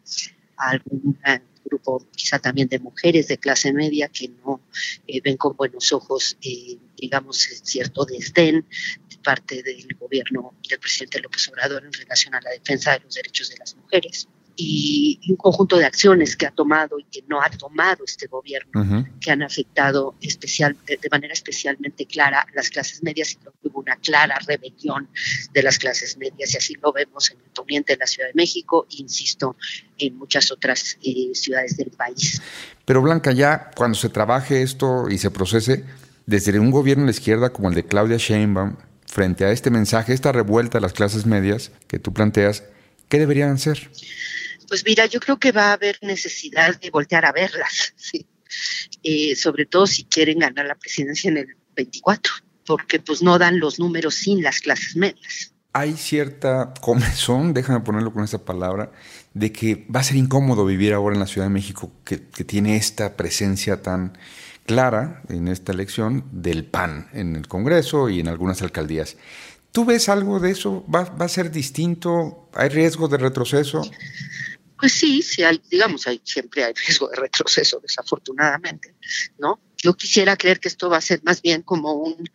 a 0.57 0.71
algún 0.71 1.17
grupo 1.65 2.07
quizá 2.15 2.39
también 2.39 2.69
de 2.69 2.79
mujeres 2.79 3.29
de 3.29 3.39
clase 3.39 3.73
media 3.73 4.09
que 4.09 4.29
no 4.29 4.61
eh, 5.07 5.21
ven 5.23 5.37
con 5.37 5.57
buenos 5.57 5.93
ojos, 5.93 6.37
eh, 6.43 6.77
digamos, 7.03 7.37
cierto 7.65 8.05
desdén 8.05 8.65
de 9.11 9.19
parte 9.19 9.61
del 9.61 9.89
gobierno 9.99 10.55
del 10.69 10.79
presidente 10.79 11.21
López 11.21 11.49
Obrador 11.49 11.85
en 11.85 11.93
relación 11.93 12.33
a 12.37 12.41
la 12.41 12.51
defensa 12.51 12.93
de 12.93 13.01
los 13.01 13.15
derechos 13.15 13.51
de 13.51 13.57
las 13.59 13.75
mujeres. 13.75 14.29
Y 14.55 15.19
un 15.31 15.37
conjunto 15.37 15.79
de 15.79 15.87
acciones 15.87 16.37
que 16.37 16.47
ha 16.47 16.51
tomado 16.53 16.99
y 16.99 17.05
que 17.05 17.25
no 17.27 17.43
ha 17.43 17.51
tomado 17.51 18.05
este 18.05 18.27
gobierno, 18.27 19.05
que 19.19 19.31
han 19.33 19.43
afectado 19.43 20.15
especial, 20.21 20.77
de, 20.87 21.09
manera 21.11 21.33
especialmente 21.33 22.07
clara 22.07 22.41
a 22.41 22.47
las 22.55 22.69
clases 22.69 23.03
medias 23.03 23.33
y 23.33 23.37
creo 23.37 23.53
que 23.61 23.69
hubo 23.69 23.81
una 23.81 23.97
clara 23.97 24.39
rebelión 24.47 25.09
de 25.53 25.63
las 25.63 25.79
clases 25.79 26.19
medias. 26.19 26.53
Y 26.53 26.57
así 26.59 26.75
lo 26.81 26.93
vemos 26.93 27.31
en 27.31 27.39
el 27.39 27.51
poniente 27.51 27.95
de 27.95 27.99
la 28.01 28.07
Ciudad 28.07 28.29
de 28.29 28.35
México 28.35 28.87
e 28.93 29.01
insisto, 29.01 29.57
en 29.99 30.19
muchas 30.19 30.53
otras 30.53 30.99
eh, 31.03 31.31
ciudades 31.35 31.77
del 31.79 31.91
país. 31.91 32.41
Pero 32.85 33.01
Blanca, 33.01 33.33
ya 33.33 33.71
cuando 33.75 33.97
se 33.97 34.11
trabaje 34.11 34.63
esto 34.63 35.09
y 35.09 35.17
se 35.17 35.31
procese, 35.31 35.85
desde 36.27 36.59
un 36.59 36.71
gobierno 36.71 37.03
de 37.03 37.07
la 37.07 37.17
izquierda 37.17 37.51
como 37.51 37.69
el 37.69 37.75
de 37.75 37.85
Claudia 37.85 38.17
Sheinbaum, 38.17 38.77
frente 39.07 39.45
a 39.45 39.53
este 39.53 39.71
mensaje, 39.71 40.15
esta 40.15 40.33
revuelta 40.33 40.79
de 40.79 40.83
las 40.83 40.95
clases 40.95 41.27
medias 41.27 41.71
que 41.87 41.99
tú 41.99 42.15
planteas, 42.15 42.65
¿qué 43.09 43.19
deberían 43.19 43.51
hacer? 43.51 43.91
Pues 44.69 44.85
mira, 44.87 45.05
yo 45.05 45.21
creo 45.21 45.39
que 45.39 45.53
va 45.53 45.67
a 45.69 45.73
haber 45.75 45.99
necesidad 46.01 46.81
de 46.81 46.91
voltear 46.91 47.27
a 47.27 47.33
verlas, 47.33 47.93
¿sí? 47.97 48.27
Eh, 49.03 49.37
sobre 49.37 49.67
todo 49.67 49.87
si 49.87 50.05
quieren 50.05 50.39
ganar 50.39 50.67
la 50.67 50.75
presidencia 50.75 51.29
en 51.29 51.39
el 51.39 51.57
24, 51.77 52.33
porque 52.65 53.01
pues 53.01 53.23
no 53.23 53.39
dan 53.39 53.59
los 53.61 53.79
números 53.79 54.15
sin 54.15 54.43
las 54.43 54.61
clases 54.61 54.97
medias. 54.97 55.53
Hay 55.75 55.95
cierta 55.95 56.73
comezón, 56.81 57.53
déjame 57.55 57.81
ponerlo 57.81 58.13
con 58.15 58.25
esa 58.25 58.45
palabra, 58.45 58.93
de 59.35 59.53
que 59.53 59.87
va 59.95 60.01
a 60.01 60.05
ser 60.05 60.17
incómodo 60.17 60.65
vivir 60.65 60.95
ahora 60.95 61.15
en 61.15 61.21
la 61.21 61.27
Ciudad 61.27 61.47
de 61.47 61.53
México, 61.53 61.93
que, 62.05 62.29
que 62.29 62.45
tiene 62.45 62.77
esta 62.77 63.17
presencia 63.17 63.83
tan 63.83 64.17
clara 64.67 65.23
en 65.29 65.49
esta 65.49 65.73
elección 65.73 66.25
del 66.33 66.65
PAN 66.65 67.09
en 67.13 67.37
el 67.37 67.49
Congreso 67.49 68.09
y 68.09 68.21
en 68.21 68.29
algunas 68.29 68.63
alcaldías. 68.63 69.17
¿Tú 69.73 69.85
ves 69.85 70.09
algo 70.09 70.39
de 70.39 70.51
eso? 70.51 70.85
¿Va, 70.93 71.05
va 71.05 71.25
a 71.25 71.29
ser 71.29 71.51
distinto? 71.51 72.49
¿Hay 72.55 72.69
riesgo 72.69 73.09
de 73.09 73.19
retroceso? 73.19 73.83
Pues 74.83 74.93
sí, 74.93 75.23
sí 75.23 75.45
hay, 75.45 75.63
digamos, 75.71 76.09
hay, 76.09 76.21
siempre 76.25 76.65
hay 76.65 76.73
riesgo 76.75 77.09
de 77.09 77.15
retroceso, 77.15 77.79
desafortunadamente, 77.81 78.97
¿no? 79.39 79.61
Yo 79.77 79.95
quisiera 79.95 80.37
creer 80.37 80.59
que 80.59 80.67
esto 80.67 80.91
va 80.91 80.97
a 80.97 81.01
ser 81.01 81.23
más 81.23 81.41
bien 81.41 81.63
como 81.63 81.93
un, 81.93 82.29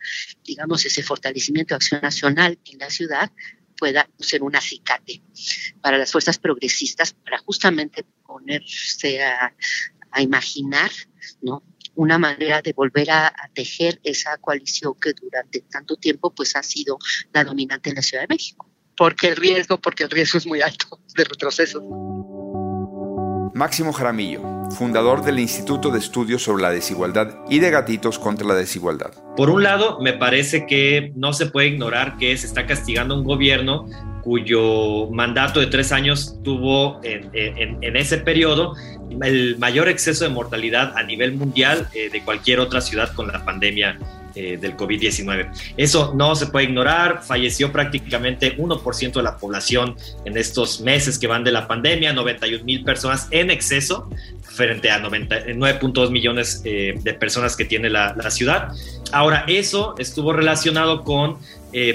digamos, 0.44 0.84
ese 0.86 1.02
fortalecimiento 1.02 1.74
de 1.74 1.76
acción 1.76 2.00
nacional 2.00 2.58
en 2.64 2.78
la 2.78 2.88
ciudad 2.88 3.30
pueda 3.78 4.08
ser 4.18 4.42
un 4.42 4.56
acicate 4.56 5.22
para 5.80 5.98
las 5.98 6.10
fuerzas 6.10 6.38
progresistas, 6.38 7.12
para 7.12 7.38
justamente 7.38 8.04
ponerse 8.26 9.22
a, 9.22 9.54
imaginar, 10.18 10.90
¿no? 11.42 11.62
Una 11.98 12.16
manera 12.16 12.62
de 12.62 12.72
volver 12.72 13.10
a, 13.10 13.26
a, 13.26 13.48
tejer 13.52 13.98
esa 14.04 14.36
coalición 14.38 14.94
que 15.00 15.12
durante 15.12 15.62
tanto 15.62 15.96
tiempo 15.96 16.32
pues 16.32 16.54
ha 16.54 16.62
sido 16.62 16.96
la 17.32 17.42
dominante 17.42 17.90
en 17.90 17.96
la 17.96 18.02
Ciudad 18.02 18.22
de 18.22 18.28
México. 18.28 18.70
Porque 18.96 19.28
el 19.28 19.36
riesgo, 19.36 19.80
porque 19.80 20.04
el 20.04 20.10
riesgo 20.10 20.38
es 20.38 20.46
muy 20.46 20.60
alto 20.62 21.00
de 21.16 21.24
retroceso. 21.24 21.80
Máximo 23.52 23.92
Jaramillo, 23.92 24.70
fundador 24.70 25.24
del 25.24 25.40
Instituto 25.40 25.90
de 25.90 25.98
Estudios 25.98 26.44
sobre 26.44 26.62
la 26.62 26.70
Desigualdad 26.70 27.40
y 27.50 27.58
de 27.58 27.70
Gatitos 27.70 28.20
contra 28.20 28.46
la 28.46 28.54
Desigualdad. 28.54 29.12
Por 29.36 29.50
un 29.50 29.64
lado, 29.64 29.98
me 30.00 30.12
parece 30.12 30.66
que 30.66 31.12
no 31.16 31.32
se 31.32 31.46
puede 31.46 31.66
ignorar 31.66 32.16
que 32.16 32.36
se 32.36 32.46
está 32.46 32.66
castigando 32.66 33.16
un 33.16 33.24
gobierno 33.24 33.86
cuyo 34.22 35.10
mandato 35.10 35.58
de 35.58 35.66
tres 35.66 35.90
años 35.90 36.38
tuvo 36.44 37.00
en, 37.02 37.96
ese 37.96 38.18
periodo 38.18 38.74
el 39.22 39.56
mayor 39.58 39.88
exceso 39.88 40.24
de 40.24 40.30
mortalidad 40.30 40.96
a 40.96 41.02
nivel 41.02 41.32
mundial 41.32 41.88
eh, 41.94 42.10
de 42.10 42.22
cualquier 42.22 42.60
otra 42.60 42.80
ciudad 42.80 43.12
con 43.14 43.28
la 43.28 43.44
pandemia 43.44 43.98
eh, 44.34 44.56
del 44.56 44.76
COVID-19. 44.76 45.50
Eso 45.76 46.12
no 46.14 46.34
se 46.36 46.46
puede 46.46 46.66
ignorar, 46.66 47.22
falleció 47.22 47.72
prácticamente 47.72 48.56
1% 48.56 49.12
de 49.12 49.22
la 49.22 49.36
población 49.36 49.96
en 50.24 50.36
estos 50.36 50.80
meses 50.80 51.18
que 51.18 51.26
van 51.26 51.44
de 51.44 51.52
la 51.52 51.66
pandemia, 51.66 52.12
91 52.12 52.64
mil 52.64 52.84
personas 52.84 53.28
en 53.30 53.50
exceso 53.50 54.08
frente 54.42 54.90
a 54.90 55.00
9.2 55.00 56.10
millones 56.10 56.62
eh, 56.64 56.98
de 57.02 57.14
personas 57.14 57.56
que 57.56 57.64
tiene 57.64 57.90
la, 57.90 58.30
ciudad. 58.30 58.72
Ahora, 59.12 59.44
eso 59.46 59.94
estuvo 59.98 60.32
relacionado 60.32 61.02
con 61.02 61.38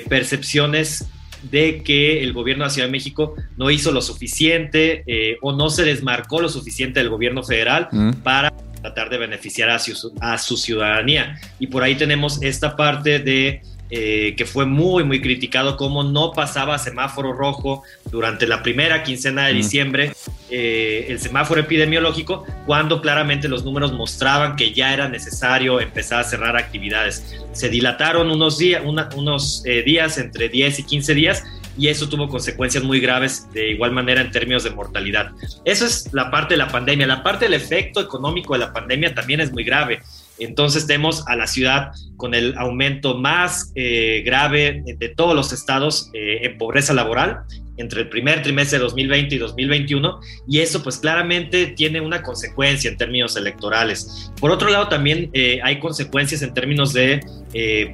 percepciones 0.08 1.05
de 1.44 1.84
que 1.84 2.24
el 2.24 2.34
gobierno 2.34 2.64
de 2.64 2.70
Ciudad 2.70 2.88
de 2.88 2.92
México 2.92 3.36
no 3.58 3.70
hizo 3.70 3.92
lo 3.92 4.02
suficiente 4.02 5.04
o 5.42 5.52
no 5.52 5.70
se 5.70 5.84
desmarcó 5.84 6.42
lo 6.42 6.50
suficiente 6.50 7.00
del 7.00 7.10
gobierno 7.10 7.44
federal 7.44 7.88
mm. 7.92 8.12
para 8.24 8.52
tratar 8.82 9.10
de 9.10 9.18
beneficiar 9.18 9.70
a 9.70 9.80
su, 9.80 10.14
a 10.20 10.38
su 10.38 10.58
ciudadanía. 10.58 11.40
Y 11.60 11.68
por 11.68 11.84
ahí 11.84 11.96
tenemos 11.96 12.42
esta 12.44 12.76
parte 12.76 13.20
de 13.20 13.62
eh, 13.90 14.34
que 14.36 14.46
fue 14.46 14.66
muy, 14.66 15.04
muy 15.04 15.22
criticado, 15.22 15.78
como 15.78 16.04
no 16.04 16.32
pasaba 16.32 16.80
semáforo 16.80 17.34
rojo 17.34 17.84
durante 18.10 18.48
la 18.48 18.63
primera 18.63 19.04
quincena 19.04 19.48
de 19.48 19.54
diciembre, 19.54 20.13
eh, 20.50 21.06
el 21.10 21.20
semáforo 21.20 21.62
epidemiológico, 21.62 22.46
cuando 22.66 23.02
claramente 23.02 23.48
los 23.48 23.63
números 23.63 23.94
mostraban 23.94 24.56
que 24.56 24.74
ya 24.74 24.94
era 24.94 25.10
necesario 25.10 25.80
empezar 25.80 26.22
a 26.22 26.24
cerrar 26.24 26.58
actividades. 26.58 27.36
Se 27.52 27.70
dilataron 27.70 28.32
unos, 28.32 28.58
días 28.58 28.82
unos 28.84 29.63
eh, 29.66 29.84
días, 29.84 30.18
entre 30.18 30.50
10 30.50 30.80
y 30.80 30.84
15 30.84 31.13
días, 31.13 31.44
y 31.78 31.88
eso 31.88 32.08
tuvo 32.08 32.28
consecuencias 32.28 32.84
muy 32.84 33.00
graves 33.00 33.48
de 33.54 33.72
igual 33.72 33.92
manera 33.92 34.22
en 34.22 34.32
términos 34.32 34.63
de 34.63 34.70
mortalidad. 34.70 35.32
Eso 35.66 35.86
es 35.86 36.13
la 36.13 36.30
parte 36.30 36.54
de 36.54 36.58
la 36.58 36.68
pandemia. 36.68 37.08
La 37.08 37.24
parte 37.24 37.46
del 37.46 37.56
efecto 37.56 38.00
económico 38.00 38.54
de 38.54 38.60
la 38.60 38.74
pandemia 38.74 39.13
también 39.13 39.40
es 39.40 39.52
muy 39.52 39.63
grave. 39.63 40.02
Entonces 40.40 40.88
tenemos 40.88 41.28
a 41.28 41.36
la 41.36 41.48
ciudad 41.48 41.92
con 42.18 42.34
el 42.34 42.58
aumento 42.58 43.18
más 43.18 43.72
eh, 43.75 44.24
grave 44.25 44.84
de 44.86 45.10
todos 45.10 45.36
los 45.36 45.54
estados 45.54 46.10
eh, 46.13 46.40
en 46.44 46.58
pobreza 46.58 46.94
laboral 46.94 47.42
entre 47.78 48.02
el 48.02 48.10
primer 48.10 48.44
trimestre 48.44 48.78
de 48.78 48.84
2020 48.84 49.36
y 49.36 49.38
2021 49.40 50.20
y 50.48 50.60
eso 50.60 50.84
pues 50.84 50.98
claramente 50.98 51.68
tiene 51.68 52.02
una 52.02 52.22
consecuencia 52.22 52.90
en 52.90 52.98
términos 52.98 53.36
electorales. 53.36 54.32
Por 54.40 54.52
otro 54.52 54.70
lado 54.70 54.88
también 54.88 55.30
eh, 55.34 55.60
hay 55.63 55.80
consecuencias 55.80 56.42
en 56.44 56.54
términos 56.54 56.94
de, 56.94 57.22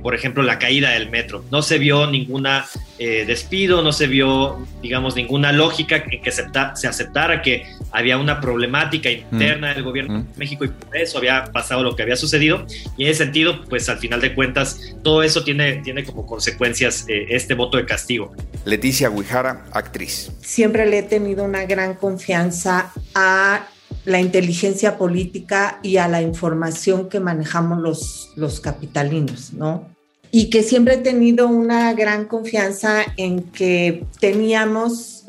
por 0.03 0.15
ejemplo, 0.15 0.43
la 0.43 0.59
caída 0.59 0.91
del 0.91 1.09
metro. 1.09 1.45
No 1.49 1.61
se 1.61 1.79
vio 1.79 2.07
ninguna 2.07 2.65
eh, 2.99 3.23
despido, 3.25 3.81
no 3.81 3.93
se 3.93 4.07
vio, 4.07 4.57
digamos, 4.81 5.15
ninguna 5.15 5.51
lógica 5.51 6.03
en 6.09 6.21
que 6.21 6.31
se 6.31 6.87
aceptara 6.87 7.41
que 7.41 7.63
había 7.91 8.17
una 8.17 8.41
problemática 8.41 9.09
interna 9.09 9.73
del 9.73 9.83
gobierno 9.83 10.19
de 10.19 10.25
México 10.37 10.65
y 10.65 10.67
por 10.67 10.95
eso 10.97 11.17
había 11.17 11.45
pasado 11.45 11.81
lo 11.81 11.95
que 11.95 12.03
había 12.03 12.15
sucedido. 12.15 12.65
Y 12.97 13.05
en 13.05 13.11
ese 13.11 13.23
sentido, 13.23 13.63
pues 13.69 13.89
al 13.89 13.99
final 13.99 14.21
de 14.21 14.35
cuentas, 14.35 14.79
todo 15.03 15.23
eso 15.23 15.43
tiene, 15.43 15.77
tiene 15.77 16.03
como 16.03 16.25
consecuencias 16.25 17.05
este 17.07 17.53
voto 17.53 17.77
de 17.77 17.85
castigo. 17.85 18.35
Leticia 18.65 19.09
Guijara, 19.09 19.65
actriz. 19.71 20.31
Siempre 20.41 20.85
le 20.85 20.99
he 20.99 21.03
tenido 21.03 21.43
una 21.43 21.65
gran 21.65 21.95
confianza 21.95 22.91
a 23.15 23.67
la 24.05 24.19
inteligencia 24.19 24.97
política 24.97 25.79
y 25.83 25.97
a 25.97 26.07
la 26.07 26.21
información 26.21 27.09
que 27.09 27.19
manejamos 27.19 27.79
los, 27.79 28.31
los 28.35 28.59
capitalinos, 28.59 29.53
¿no? 29.53 29.98
Y 30.31 30.49
que 30.49 30.63
siempre 30.63 30.95
he 30.95 30.99
tenido 30.99 31.47
una 31.47 31.93
gran 31.93 32.25
confianza 32.25 33.03
en 33.17 33.43
que 33.43 34.05
teníamos 34.19 35.25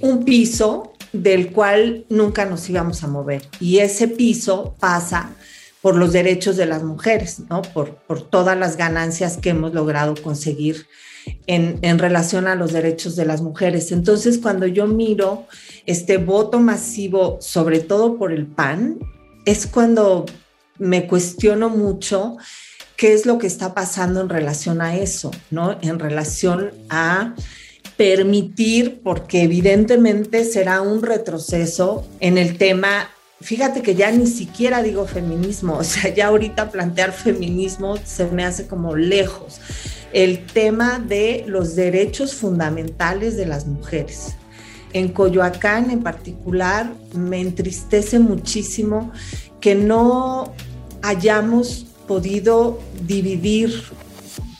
un 0.00 0.24
piso 0.24 0.92
del 1.12 1.52
cual 1.52 2.04
nunca 2.08 2.44
nos 2.44 2.68
íbamos 2.68 3.02
a 3.04 3.06
mover. 3.06 3.42
Y 3.60 3.78
ese 3.78 4.08
piso 4.08 4.74
pasa 4.78 5.30
por 5.80 5.96
los 5.96 6.12
derechos 6.12 6.56
de 6.56 6.66
las 6.66 6.82
mujeres, 6.82 7.40
¿no? 7.48 7.62
Por, 7.62 7.94
por 7.94 8.22
todas 8.22 8.58
las 8.58 8.76
ganancias 8.76 9.36
que 9.36 9.50
hemos 9.50 9.72
logrado 9.72 10.14
conseguir 10.14 10.86
en, 11.46 11.98
relación 11.98 12.46
a 12.46 12.54
los 12.54 12.72
derechos 12.72 13.16
de 13.16 13.26
las 13.26 13.42
mujeres. 13.42 13.92
Entonces, 13.92 14.38
cuando 14.38 14.66
yo 14.66 14.86
miro 14.86 15.46
este 15.86 16.16
voto 16.16 16.60
masivo, 16.60 17.38
sobre 17.40 17.80
todo 17.80 18.18
por 18.18 18.32
el 18.32 18.46
PAN, 18.46 18.98
es 19.44 19.66
cuando 19.66 20.26
me 20.78 21.06
cuestiono 21.06 21.68
mucho 21.68 22.36
qué 22.96 23.12
es 23.12 23.26
lo 23.26 23.38
que 23.38 23.46
está 23.46 23.74
pasando 23.74 24.20
en 24.20 24.28
relación 24.28 24.80
a 24.80 24.96
eso, 24.96 25.30
¿no? 25.50 25.78
En 25.82 25.98
relación 25.98 26.72
a 26.88 27.34
permitir, 27.96 29.00
porque 29.02 29.42
evidentemente 29.42 30.44
será 30.44 30.80
un 30.82 31.02
retroceso 31.02 32.06
en 32.20 32.38
el 32.38 32.58
tema 32.58 33.08
fíjate 33.44 33.82
que 33.82 33.94
ya 33.94 34.10
ni 34.10 34.26
siquiera 34.26 34.82
digo 34.82 35.06
feminismo, 35.06 35.74
o 35.78 35.84
sea, 35.84 36.12
ya 36.12 36.28
ahorita 36.28 36.70
plantear 36.70 37.12
feminismo 37.12 37.96
se 38.04 38.26
me 38.26 38.44
hace 38.44 38.66
como 38.66 38.96
lejos 38.96 39.60
el 40.12 40.46
tema 40.46 40.98
de 40.98 41.44
los 41.46 41.74
derechos 41.74 42.34
fundamentales 42.34 43.36
de 43.36 43.46
las 43.46 43.66
mujeres. 43.66 44.36
En 44.92 45.08
Coyoacán 45.08 45.90
en 45.90 46.04
particular 46.04 46.92
me 47.14 47.40
entristece 47.40 48.20
muchísimo 48.20 49.10
que 49.60 49.74
no 49.74 50.54
hayamos 51.02 51.83
podido 52.06 52.78
dividir 53.06 53.82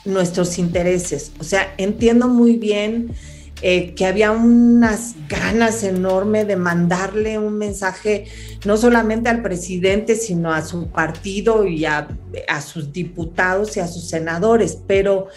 nuestros 0.04 0.58
intereses. 0.58 1.32
O 1.38 1.44
sea, 1.44 1.74
entiendo 1.78 2.28
muy 2.28 2.56
bien 2.56 3.14
eh, 3.62 3.94
que 3.94 4.04
había 4.04 4.32
unas 4.32 5.14
ganas 5.28 5.82
enormes 5.84 6.46
de 6.46 6.56
mandarle 6.56 7.38
un 7.38 7.56
mensaje 7.56 8.26
no 8.66 8.76
solamente 8.76 9.30
al 9.30 9.42
presidente, 9.42 10.16
sino 10.16 10.52
a 10.52 10.64
su 10.64 10.88
partido 10.88 11.66
y 11.66 11.84
a, 11.84 12.08
a 12.48 12.60
sus 12.60 12.92
diputados 12.92 13.76
y 13.76 13.80
a 13.80 13.86
sus 13.86 14.08
senadores, 14.08 14.78
pero 14.86 15.28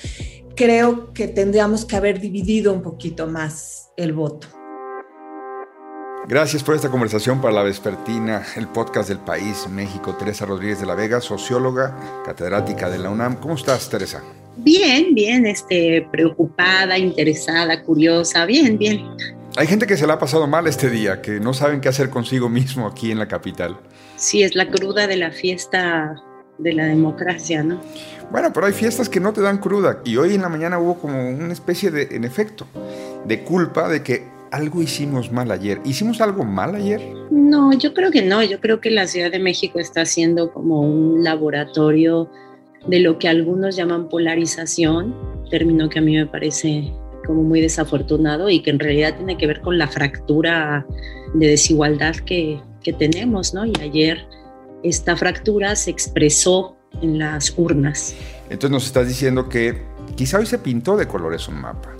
creo 0.55 1.13
que 1.13 1.27
tendríamos 1.27 1.85
que 1.85 1.95
haber 1.95 2.19
dividido 2.19 2.73
un 2.73 2.81
poquito 2.81 3.27
más 3.27 3.91
el 3.95 4.11
voto. 4.11 4.56
Gracias 6.27 6.61
por 6.61 6.75
esta 6.75 6.89
conversación 6.89 7.39
para 7.39 7.53
la 7.53 7.63
Vespertina, 7.63 8.43
el 8.57 8.67
podcast 8.67 9.07
del 9.07 9.19
país 9.19 9.65
México. 9.69 10.13
Teresa 10.19 10.45
Rodríguez 10.45 10.81
de 10.81 10.85
la 10.85 10.93
Vega, 10.93 11.21
socióloga, 11.21 11.95
catedrática 12.25 12.89
de 12.89 12.97
la 12.97 13.09
UNAM. 13.09 13.37
¿Cómo 13.37 13.55
estás, 13.55 13.89
Teresa? 13.89 14.21
Bien, 14.57 15.15
bien, 15.15 15.45
este, 15.45 16.05
preocupada, 16.11 16.97
interesada, 16.97 17.81
curiosa, 17.81 18.45
bien, 18.45 18.77
bien. 18.77 19.07
Hay 19.55 19.67
gente 19.67 19.87
que 19.87 19.95
se 19.95 20.05
la 20.05 20.15
ha 20.15 20.19
pasado 20.19 20.47
mal 20.47 20.67
este 20.67 20.89
día, 20.89 21.21
que 21.21 21.39
no 21.39 21.53
saben 21.53 21.79
qué 21.79 21.87
hacer 21.87 22.09
consigo 22.09 22.49
mismo 22.49 22.87
aquí 22.87 23.09
en 23.09 23.19
la 23.19 23.29
capital. 23.29 23.79
Sí, 24.17 24.43
es 24.43 24.53
la 24.53 24.69
cruda 24.69 25.07
de 25.07 25.15
la 25.15 25.31
fiesta 25.31 26.21
de 26.57 26.73
la 26.73 26.87
democracia, 26.87 27.63
¿no? 27.63 27.79
Bueno, 28.31 28.51
pero 28.51 28.65
hay 28.65 28.73
fiestas 28.73 29.07
que 29.07 29.21
no 29.21 29.31
te 29.31 29.39
dan 29.39 29.59
cruda. 29.59 30.01
Y 30.03 30.17
hoy 30.17 30.35
en 30.35 30.41
la 30.41 30.49
mañana 30.49 30.77
hubo 30.77 30.99
como 30.99 31.29
una 31.29 31.53
especie 31.53 31.89
de, 31.89 32.09
en 32.11 32.25
efecto, 32.25 32.67
de 33.23 33.45
culpa 33.45 33.87
de 33.87 34.03
que 34.03 34.36
algo 34.51 34.81
hicimos 34.81 35.31
mal 35.31 35.51
ayer. 35.51 35.81
¿Hicimos 35.85 36.21
algo 36.21 36.43
mal 36.43 36.75
ayer? 36.75 37.01
No, 37.31 37.73
yo 37.73 37.93
creo 37.93 38.11
que 38.11 38.21
no. 38.21 38.43
Yo 38.43 38.59
creo 38.59 38.79
que 38.79 38.91
la 38.91 39.07
Ciudad 39.07 39.31
de 39.31 39.39
México 39.39 39.79
está 39.79 40.05
siendo 40.05 40.51
como 40.53 40.81
un 40.81 41.23
laboratorio 41.23 42.29
de 42.87 42.99
lo 42.99 43.19
que 43.19 43.27
algunos 43.27 43.75
llaman 43.75 44.09
polarización, 44.09 45.15
término 45.49 45.89
que 45.89 45.99
a 45.99 46.01
mí 46.01 46.15
me 46.15 46.25
parece 46.25 46.91
como 47.25 47.43
muy 47.43 47.59
desafortunado 47.59 48.49
y 48.49 48.61
que 48.61 48.69
en 48.69 48.79
realidad 48.79 49.17
tiene 49.17 49.37
que 49.37 49.47
ver 49.47 49.61
con 49.61 49.77
la 49.77 49.87
fractura 49.87 50.85
de 51.33 51.47
desigualdad 51.47 52.15
que, 52.15 52.61
que 52.81 52.93
tenemos, 52.93 53.53
¿no? 53.53 53.65
Y 53.65 53.73
ayer 53.81 54.25
esta 54.83 55.17
fractura 55.17 55.75
se 55.75 55.91
expresó 55.91 56.77
en 57.01 57.19
las 57.19 57.53
urnas. 57.57 58.15
Entonces 58.49 58.71
nos 58.71 58.85
estás 58.85 59.07
diciendo 59.07 59.49
que 59.49 59.81
quizá 60.15 60.39
hoy 60.39 60.45
se 60.45 60.57
pintó 60.57 60.95
de 60.95 61.07
colores 61.07 61.47
un 61.49 61.59
mapa, 61.59 61.96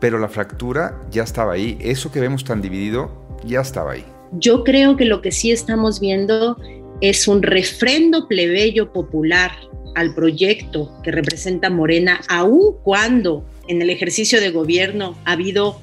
pero 0.00 0.18
la 0.18 0.28
fractura 0.28 0.98
ya 1.10 1.22
estaba 1.22 1.52
ahí, 1.52 1.78
eso 1.80 2.10
que 2.10 2.20
vemos 2.20 2.44
tan 2.44 2.62
dividido 2.62 3.10
ya 3.44 3.60
estaba 3.60 3.92
ahí. 3.92 4.04
Yo 4.32 4.64
creo 4.64 4.96
que 4.96 5.04
lo 5.04 5.22
que 5.22 5.32
sí 5.32 5.50
estamos 5.50 6.00
viendo 6.00 6.56
es 7.00 7.28
un 7.28 7.42
refrendo 7.42 8.28
plebeyo 8.28 8.92
popular 8.92 9.52
al 9.94 10.14
proyecto 10.14 10.90
que 11.02 11.10
representa 11.10 11.68
Morena, 11.68 12.20
aun 12.28 12.76
cuando 12.82 13.44
en 13.68 13.82
el 13.82 13.90
ejercicio 13.90 14.40
de 14.40 14.50
gobierno 14.50 15.16
ha 15.24 15.32
habido 15.32 15.80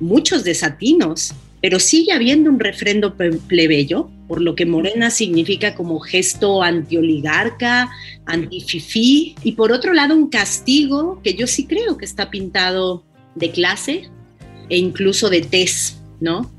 muchos 0.00 0.44
desatinos, 0.44 1.32
pero 1.60 1.78
sigue 1.78 2.12
habiendo 2.12 2.50
un 2.50 2.60
refrendo 2.60 3.16
plebeyo, 3.16 4.10
por 4.28 4.40
lo 4.40 4.54
que 4.54 4.66
Morena 4.66 5.10
significa 5.10 5.74
como 5.74 6.00
gesto 6.00 6.62
antioligarca, 6.62 7.90
antififí, 8.26 9.34
y 9.42 9.52
por 9.52 9.72
otro 9.72 9.92
lado 9.92 10.14
un 10.14 10.28
castigo 10.28 11.20
que 11.22 11.34
yo 11.34 11.46
sí 11.46 11.66
creo 11.66 11.96
que 11.96 12.04
está 12.04 12.30
pintado 12.30 13.04
de 13.34 13.50
clase 13.50 14.10
e 14.68 14.78
incluso 14.78 15.30
de 15.30 15.42
tez 15.42 15.98
¿no? 16.20 16.50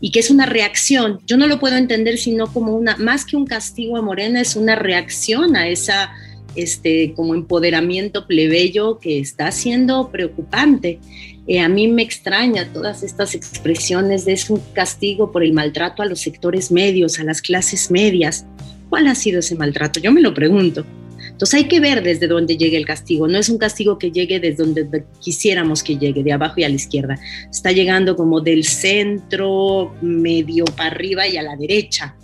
Y 0.00 0.10
que 0.10 0.20
es 0.20 0.30
una 0.30 0.44
reacción. 0.44 1.20
Yo 1.26 1.38
no 1.38 1.46
lo 1.46 1.58
puedo 1.58 1.76
entender 1.76 2.18
sino 2.18 2.52
como 2.52 2.76
una, 2.76 2.96
más 2.98 3.24
que 3.24 3.36
un 3.36 3.46
castigo 3.46 3.96
a 3.96 4.02
Morena, 4.02 4.40
es 4.40 4.56
una 4.56 4.74
reacción 4.74 5.56
a 5.56 5.68
esa 5.68 6.12
este, 6.54 7.14
como 7.14 7.34
empoderamiento 7.34 8.26
plebeyo 8.26 8.98
que 8.98 9.18
está 9.18 9.50
siendo 9.50 10.10
preocupante. 10.10 11.00
Eh, 11.46 11.60
a 11.60 11.68
mí 11.68 11.88
me 11.88 12.02
extraña 12.02 12.72
todas 12.72 13.02
estas 13.02 13.34
expresiones 13.34 14.24
de 14.24 14.34
es 14.34 14.50
un 14.50 14.60
castigo 14.72 15.32
por 15.32 15.42
el 15.42 15.52
maltrato 15.52 16.02
a 16.02 16.06
los 16.06 16.20
sectores 16.20 16.70
medios, 16.70 17.18
a 17.18 17.24
las 17.24 17.40
clases 17.40 17.90
medias. 17.90 18.46
¿Cuál 18.88 19.08
ha 19.08 19.14
sido 19.14 19.40
ese 19.40 19.56
maltrato? 19.56 20.00
Yo 20.00 20.12
me 20.12 20.20
lo 20.20 20.34
pregunto. 20.34 20.84
Entonces 21.28 21.54
hay 21.54 21.68
que 21.68 21.80
ver 21.80 22.02
desde 22.02 22.26
dónde 22.26 22.56
llegue 22.56 22.76
el 22.76 22.86
castigo. 22.86 23.28
No 23.28 23.38
es 23.38 23.48
un 23.48 23.58
castigo 23.58 23.98
que 23.98 24.10
llegue 24.10 24.40
desde 24.40 24.64
donde 24.64 25.04
quisiéramos 25.20 25.82
que 25.82 25.96
llegue, 25.96 26.22
de 26.22 26.32
abajo 26.32 26.54
y 26.58 26.64
a 26.64 26.68
la 26.68 26.74
izquierda. 26.74 27.18
Está 27.50 27.72
llegando 27.72 28.16
como 28.16 28.40
del 28.40 28.64
centro, 28.64 29.94
medio 30.00 30.64
para 30.64 30.90
arriba 30.90 31.26
y 31.26 31.36
a 31.36 31.42
la 31.42 31.56
derecha. 31.56 32.16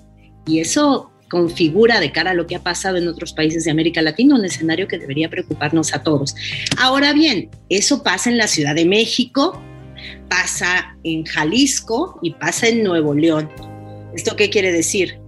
Y 0.46 0.60
eso 0.60 1.10
configura 1.30 2.00
de 2.00 2.10
cara 2.10 2.32
a 2.32 2.34
lo 2.34 2.46
que 2.46 2.56
ha 2.56 2.62
pasado 2.62 2.96
en 2.96 3.06
otros 3.08 3.32
países 3.32 3.64
de 3.64 3.70
América 3.70 4.02
Latina 4.02 4.34
un 4.34 4.44
escenario 4.44 4.88
que 4.88 4.98
debería 4.98 5.30
preocuparnos 5.30 5.94
a 5.94 6.02
todos. 6.02 6.34
Ahora 6.76 7.12
bien, 7.12 7.48
eso 7.68 8.02
pasa 8.02 8.28
en 8.30 8.36
la 8.36 8.48
Ciudad 8.48 8.74
de 8.74 8.84
México, 8.84 9.62
pasa 10.28 10.96
en 11.04 11.24
Jalisco 11.24 12.18
y 12.20 12.32
pasa 12.32 12.68
en 12.68 12.82
Nuevo 12.82 13.14
León. 13.14 13.48
¿Esto 14.14 14.34
qué 14.34 14.50
quiere 14.50 14.72
decir? 14.72 15.20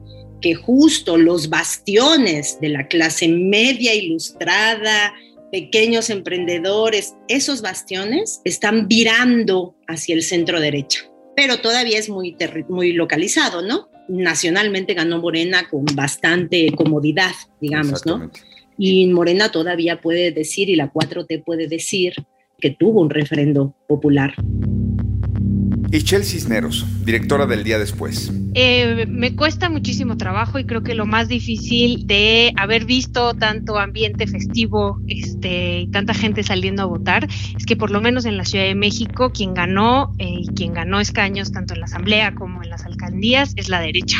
Que 0.43 0.55
justo 0.55 1.17
los 1.17 1.49
bastiones 1.49 2.59
de 2.61 2.69
la 2.69 2.89
clase 2.89 3.29
media 3.29 3.95
ilustrada, 3.95 5.15
pequeños 5.51 6.11
emprendedores, 6.11 7.15
esos 7.29 7.63
bastiones 7.63 8.43
están 8.45 8.89
virando 8.89 9.75
hacia 9.87 10.15
el 10.15 10.23
centro 10.23 10.61
derecha, 10.61 11.01
pero 11.37 11.61
todavía 11.61 11.99
es 11.99 12.09
muy, 12.09 12.37
muy 12.69 12.93
localizado, 12.93 13.63
¿no? 13.63 13.89
Nacionalmente 14.09 14.95
ganó 14.95 15.21
Morena 15.21 15.69
con 15.71 15.85
bastante 15.95 16.73
comodidad, 16.73 17.33
digamos, 17.61 18.05
¿no? 18.05 18.31
Y 18.77 19.07
Morena 19.07 19.53
todavía 19.53 20.01
puede 20.01 20.33
decir, 20.33 20.69
y 20.69 20.77
la 20.77 20.93
4T 20.93 21.45
puede 21.45 21.69
decir, 21.69 22.15
que 22.59 22.71
tuvo 22.71 23.01
un 23.01 23.11
referendo 23.11 23.75
popular. 23.87 24.35
Y 25.91 26.03
Chelsea 26.03 26.41
Cisneros, 26.41 26.87
directora 27.05 27.47
del 27.47 27.65
Día 27.65 27.79
Después. 27.79 28.33
Eh, 28.55 29.07
me 29.09 29.35
cuesta 29.35 29.71
muchísimo 29.71 30.19
trabajo 30.19 30.59
y 30.59 30.65
creo 30.65 30.83
que 30.83 30.95
lo 30.95 31.07
más 31.07 31.29
difícil 31.29 32.07
de 32.07 32.53
haber 32.57 32.85
visto 32.85 33.33
tanto 33.33 33.79
ambiente 33.79 34.27
festivo 34.27 35.01
este, 35.07 35.81
y 35.81 35.87
tanta 35.87 36.13
gente 36.13 36.43
saliendo 36.43 36.83
a 36.83 36.87
votar 36.87 37.27
es 37.57 37.65
que 37.65 37.77
por 37.77 37.91
lo 37.91 38.03
menos 38.03 38.27
en 38.27 38.37
la 38.37 38.45
Ciudad 38.45 38.67
de 38.67 38.75
México 38.75 39.33
quien 39.33 39.55
ganó 39.55 40.13
eh, 40.19 40.41
y 40.43 40.49
quien 40.55 40.75
ganó 40.75 41.01
escaños 41.01 41.51
tanto 41.51 41.73
en 41.73 41.81
la 41.81 41.87
Asamblea 41.87 42.35
como 42.35 42.63
en 42.63 42.69
las 42.69 42.85
alcaldías 42.85 43.55
es 43.57 43.71
la 43.71 43.81
derecha. 43.81 44.19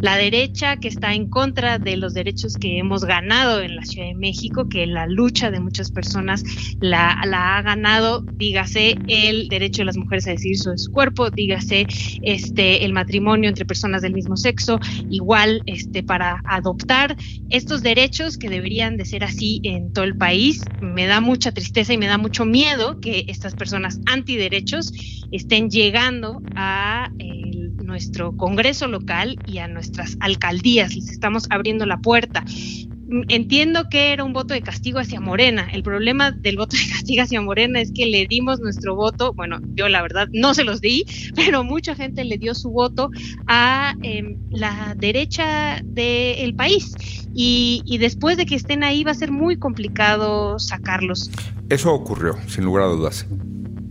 La 0.00 0.16
derecha 0.16 0.76
que 0.76 0.88
está 0.88 1.14
en 1.14 1.28
contra 1.28 1.78
de 1.78 1.96
los 1.96 2.14
derechos 2.14 2.56
que 2.56 2.78
hemos 2.78 3.04
ganado 3.04 3.60
en 3.60 3.76
la 3.76 3.84
Ciudad 3.84 4.08
de 4.08 4.14
México, 4.14 4.68
que 4.68 4.86
la 4.86 5.06
lucha 5.06 5.50
de 5.50 5.60
muchas 5.60 5.90
personas 5.90 6.44
la, 6.80 7.18
la 7.26 7.56
ha 7.56 7.62
ganado, 7.62 8.22
dígase 8.22 8.96
el 9.06 9.48
derecho 9.48 9.82
de 9.82 9.86
las 9.86 9.96
mujeres 9.96 10.26
a 10.26 10.30
decidir 10.30 10.58
sobre 10.58 10.78
su 10.78 10.92
cuerpo, 10.92 11.30
dígase 11.30 11.86
este, 12.22 12.84
el 12.84 12.92
matrimonio 12.92 13.48
entre 13.48 13.65
personas 13.66 14.02
del 14.02 14.14
mismo 14.14 14.36
sexo, 14.36 14.78
igual 15.10 15.62
este, 15.66 16.02
para 16.02 16.42
adoptar 16.44 17.16
estos 17.50 17.82
derechos 17.82 18.38
que 18.38 18.48
deberían 18.48 18.96
de 18.96 19.04
ser 19.04 19.24
así 19.24 19.60
en 19.62 19.92
todo 19.92 20.04
el 20.04 20.16
país. 20.16 20.62
Me 20.80 21.06
da 21.06 21.20
mucha 21.20 21.52
tristeza 21.52 21.92
y 21.92 21.98
me 21.98 22.06
da 22.06 22.18
mucho 22.18 22.44
miedo 22.44 23.00
que 23.00 23.24
estas 23.28 23.54
personas 23.54 24.00
antiderechos 24.06 24.92
estén 25.30 25.70
llegando 25.70 26.40
a 26.54 27.10
nuestro 27.86 28.36
Congreso 28.36 28.88
local 28.88 29.38
y 29.46 29.58
a 29.58 29.68
nuestras 29.68 30.16
alcaldías. 30.20 30.94
Les 30.94 31.08
estamos 31.08 31.46
abriendo 31.50 31.86
la 31.86 31.98
puerta 31.98 32.44
entiendo 33.28 33.88
que 33.88 34.12
era 34.12 34.24
un 34.24 34.32
voto 34.32 34.54
de 34.54 34.62
castigo 34.62 34.98
hacia 34.98 35.20
Morena. 35.20 35.68
El 35.72 35.82
problema 35.82 36.30
del 36.32 36.56
voto 36.56 36.76
de 36.76 36.92
castigo 36.92 37.22
hacia 37.22 37.40
Morena 37.40 37.80
es 37.80 37.92
que 37.92 38.06
le 38.06 38.26
dimos 38.26 38.60
nuestro 38.60 38.94
voto, 38.94 39.32
bueno, 39.32 39.60
yo 39.74 39.88
la 39.88 40.02
verdad 40.02 40.28
no 40.32 40.54
se 40.54 40.64
los 40.64 40.80
di, 40.80 41.04
pero 41.34 41.64
mucha 41.64 41.94
gente 41.94 42.24
le 42.24 42.38
dio 42.38 42.54
su 42.54 42.70
voto 42.70 43.10
a 43.46 43.94
em, 44.02 44.36
la 44.50 44.94
derecha 44.96 45.80
del 45.84 46.54
país. 46.54 46.94
Y, 47.34 47.82
y 47.84 47.98
después 47.98 48.36
de 48.36 48.46
que 48.46 48.54
estén 48.54 48.82
ahí 48.82 49.04
va 49.04 49.10
a 49.10 49.14
ser 49.14 49.30
muy 49.30 49.58
complicado 49.58 50.58
sacarlos. 50.58 51.30
Eso 51.68 51.92
ocurrió, 51.92 52.36
sin 52.46 52.64
lugar 52.64 52.84
a 52.84 52.86
dudas. 52.86 53.26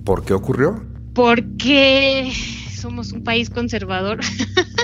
¿Por 0.03 0.25
qué 0.25 0.33
ocurrió? 0.33 0.83
Porque 1.13 2.31
somos 2.75 3.11
un 3.11 3.23
país 3.23 3.49
conservador. 3.49 4.19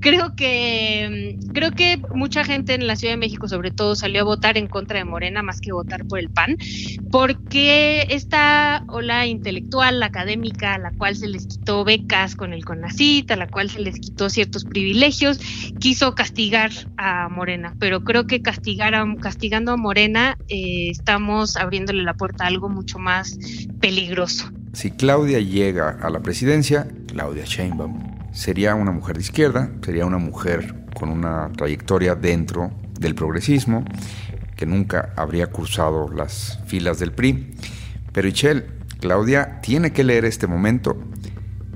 creo 0.00 0.34
que 0.34 1.36
mm, 1.38 1.52
creo 1.52 1.72
que 1.72 2.00
mucha 2.14 2.44
gente 2.44 2.74
en 2.74 2.86
la 2.86 2.96
Ciudad 2.96 3.14
de 3.14 3.18
México 3.18 3.48
sobre 3.48 3.70
todo 3.70 3.94
salió 3.94 4.22
a 4.22 4.24
votar 4.24 4.58
en 4.58 4.66
contra 4.66 4.98
de 4.98 5.04
Morena 5.04 5.42
más 5.42 5.60
que 5.60 5.72
votar 5.72 6.06
por 6.06 6.18
el 6.18 6.30
PAN 6.30 6.56
porque 7.10 8.06
esta 8.10 8.84
ola 8.88 9.26
intelectual 9.26 10.02
académica 10.02 10.74
a 10.74 10.78
la 10.78 10.92
cual 10.92 11.16
se 11.16 11.28
les 11.28 11.46
quitó 11.46 11.84
becas 11.84 12.36
con 12.36 12.52
el 12.52 12.64
CONACIT 12.64 13.30
a 13.30 13.36
la 13.36 13.46
cual 13.46 13.70
se 13.70 13.80
les 13.80 13.98
quitó 14.00 14.30
ciertos 14.30 14.64
privilegios 14.64 15.38
quiso 15.78 16.14
castigar 16.14 16.70
a 16.96 17.28
Morena. 17.28 17.74
Pero 17.78 18.04
creo 18.04 18.26
que 18.26 18.42
castigar 18.42 18.94
castigando 19.20 19.72
a 19.72 19.76
Morena 19.76 20.36
eh, 20.48 20.90
estamos 20.90 21.56
abriéndole 21.56 22.02
la 22.02 22.14
puerta 22.14 22.44
a 22.44 22.46
algo 22.48 22.68
mucho 22.68 22.98
más 22.98 23.38
peligroso. 23.80 24.50
Si 24.72 24.90
Claudia 24.90 25.40
llega 25.40 25.98
a 26.00 26.10
la 26.10 26.20
presidencia 26.20 26.86
Claudia 27.08 27.44
Sheinbaum 27.44 28.09
sería 28.32 28.74
una 28.74 28.92
mujer 28.92 29.16
de 29.16 29.22
izquierda, 29.22 29.70
sería 29.82 30.06
una 30.06 30.18
mujer 30.18 30.74
con 30.94 31.08
una 31.10 31.50
trayectoria 31.56 32.14
dentro 32.14 32.70
del 32.98 33.14
progresismo, 33.14 33.84
que 34.56 34.66
nunca 34.66 35.12
habría 35.16 35.46
cursado 35.48 36.08
las 36.08 36.60
filas 36.66 36.98
del 36.98 37.12
PRI. 37.12 37.54
Pero 38.12 38.28
Ichel, 38.28 38.66
Claudia 39.00 39.60
tiene 39.62 39.92
que 39.92 40.04
leer 40.04 40.24
este 40.24 40.46
momento. 40.46 40.96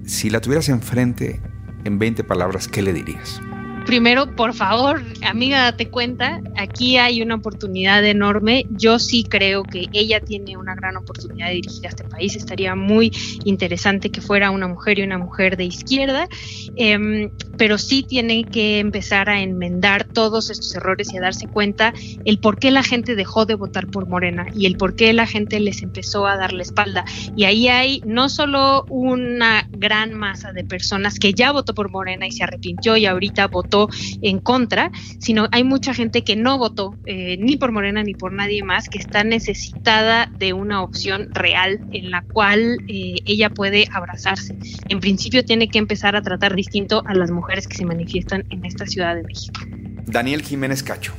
Si 0.05 0.29
la 0.31 0.41
tuvieras 0.41 0.69
enfrente 0.69 1.41
en 1.85 1.99
20 1.99 2.25
palabras, 2.25 2.69
¿qué 2.69 2.83
le 2.83 2.93
dirías? 2.93 3.41
primero, 3.85 4.35
por 4.35 4.55
favor, 4.55 5.03
amiga, 5.25 5.63
date 5.63 5.89
cuenta, 5.89 6.41
aquí 6.57 6.97
hay 6.97 7.23
una 7.23 7.37
oportunidad 7.37 8.05
enorme. 8.05 8.67
Yo 8.71 8.99
sí 8.99 9.25
creo 9.25 9.63
que 9.63 9.87
ella 9.93 10.21
tiene 10.21 10.57
una 10.57 10.75
gran 10.75 10.97
oportunidad 10.97 11.49
de 11.49 11.55
dirigir 11.55 11.87
a 11.87 11.89
este 11.89 12.05
país. 12.05 12.37
Estaría 12.37 12.75
muy 12.75 13.13
interesante 13.45 14.11
que 14.11 14.21
fuera 14.21 14.51
una 14.51 14.69
mujer 14.69 14.99
y 14.99 15.03
una 15.03 15.19
mujer 15.19 15.57
de 15.57 15.65
izquierda, 15.65 16.29
em, 16.77 17.31
pero 17.57 17.79
sí 17.79 18.03
tiene 18.03 18.45
que 18.45 18.79
empezar 18.79 19.29
a 19.31 19.41
enmendar 19.41 20.05
todos 20.05 20.51
estos 20.51 20.75
errores 20.75 21.13
y 21.13 21.19
a 21.19 21.21
darse 21.21 21.47
cuenta 21.47 21.93
el 22.25 22.39
por 22.39 22.59
qué 22.59 22.71
la 22.71 22.83
gente 22.83 23.15
dejó 23.15 23.47
de 23.47 23.55
votar 23.55 23.87
por 23.89 24.07
Morena 24.07 24.47
y 24.55 24.67
el 24.67 24.77
por 24.77 24.95
qué 24.97 25.13
la 25.13 25.27
gente 25.27 25.61
les 25.61 25.83
empezó 25.83 26.27
a 26.27 26.37
dar 26.37 26.53
la 26.53 26.63
espalda. 26.63 27.05
Y 27.37 27.45
ahí 27.45 27.69
hay 27.69 28.03
no 28.05 28.29
solo 28.29 28.85
una 28.89 29.69
gran 29.71 30.15
masa 30.15 30.53
de 30.53 30.65
personas 30.65 31.19
que 31.19 31.35
ya 31.35 31.53
votó 31.53 31.75
por 31.75 31.91
Morena 31.91 32.27
y 32.27 32.33
se 32.33 32.45
arrepintió 32.45 32.97
y 32.97 33.07
ahorita 33.07 33.49
votó 33.49 33.89
en 34.23 34.39
contra, 34.41 34.91
sino 35.19 35.49
hay 35.53 35.65
mucha 35.65 35.95
gente 35.95 36.23
que 36.23 36.37
no 36.37 36.59
votó 36.59 36.95
eh, 37.07 37.37
ni 37.39 37.57
por 37.57 37.73
Morena 37.73 38.03
ni 38.03 38.15
por 38.15 38.33
nadie 38.33 38.63
más, 38.63 38.89
que 38.89 38.99
está 38.99 39.25
necesitada 39.25 40.31
de 40.39 40.53
una 40.53 40.83
opción 40.83 41.29
real 41.33 41.81
en 41.93 42.11
la 42.11 42.23
cual 42.23 42.79
eh, 42.89 43.17
ella 43.25 43.51
puede 43.51 43.89
abrazarse. 43.93 44.57
En 44.89 45.01
principio 45.01 45.45
tiene 45.45 45.69
que 45.69 45.79
empezar 45.79 46.17
a 46.17 46.23
tratar 46.23 46.55
distinto 46.55 47.03
a 47.07 47.15
las 47.15 47.31
mujeres 47.31 47.67
que 47.69 47.77
se 47.77 47.85
manifiestan 47.85 48.45
en 48.51 48.65
esta 48.65 48.87
Ciudad 48.87 49.15
de 49.15 49.23
México. 49.23 49.61
Daniel 50.07 50.43
Jiménez 50.43 50.83
Cacho, 50.83 51.15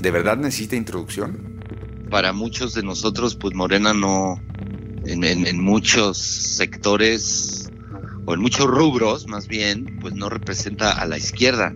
¿de 0.00 0.10
verdad 0.10 0.36
necesita 0.36 0.76
introducción? 0.76 1.60
Para 2.10 2.32
muchos 2.32 2.74
de 2.74 2.82
nosotros, 2.82 3.36
pues 3.36 3.54
Morena 3.54 3.94
no, 3.94 4.42
en 5.04 5.62
muchos 5.62 6.18
sectores 6.18 7.70
o 8.26 8.34
en 8.34 8.40
muchos 8.40 8.66
rubros 8.66 9.26
más 9.26 9.48
bien, 9.48 9.98
pues 10.00 10.14
no 10.14 10.28
representa 10.28 10.92
a 10.92 11.06
la 11.06 11.18
izquierda. 11.18 11.74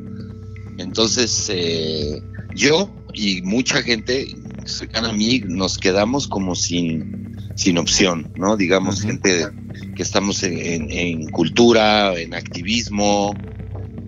Entonces, 0.78 1.50
eh, 1.52 2.20
yo 2.54 2.90
y 3.12 3.42
mucha 3.42 3.82
gente 3.82 4.34
cercana 4.64 5.10
a 5.10 5.12
mí 5.12 5.42
nos 5.46 5.78
quedamos 5.78 6.26
como 6.26 6.54
sin, 6.54 7.36
sin 7.54 7.78
opción, 7.78 8.32
¿no? 8.36 8.56
Digamos, 8.56 9.02
gente 9.02 9.46
que 9.94 10.02
estamos 10.02 10.42
en, 10.42 11.28
cultura, 11.30 12.14
en 12.18 12.34
activismo, 12.34 13.34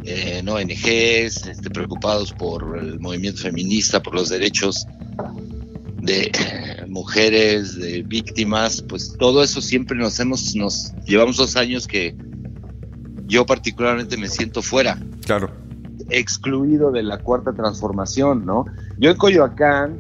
en 0.05 0.48
ONGs, 0.48 1.46
este, 1.46 1.70
preocupados 1.70 2.33
por 2.33 2.79
el 2.79 2.98
movimiento 3.00 3.42
feminista, 3.42 4.02
por 4.02 4.14
los 4.14 4.29
derechos 4.29 4.87
de 6.02 6.31
mujeres, 6.88 7.76
de 7.76 8.02
víctimas, 8.02 8.83
pues 8.88 9.14
todo 9.18 9.42
eso 9.42 9.61
siempre 9.61 9.96
nos 9.96 10.18
hemos, 10.20 10.55
nos 10.55 10.92
llevamos 11.05 11.37
dos 11.37 11.57
años 11.57 11.87
que 11.87 12.14
yo 13.26 13.44
particularmente 13.44 14.16
me 14.16 14.29
siento 14.29 14.62
fuera. 14.62 14.98
Claro. 15.24 15.65
Excluido 16.08 16.90
de 16.90 17.02
la 17.02 17.18
cuarta 17.18 17.52
transformación, 17.52 18.46
¿no? 18.46 18.66
Yo 18.98 19.10
en 19.10 19.16
Coyoacán 19.16 19.98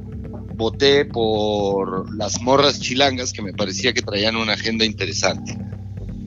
voté 0.54 1.04
por 1.04 2.14
las 2.14 2.40
morras 2.40 2.80
chilangas 2.80 3.32
que 3.32 3.42
me 3.42 3.52
parecía 3.52 3.92
que 3.92 4.02
traían 4.02 4.36
una 4.36 4.54
agenda 4.54 4.84
interesante. 4.84 5.58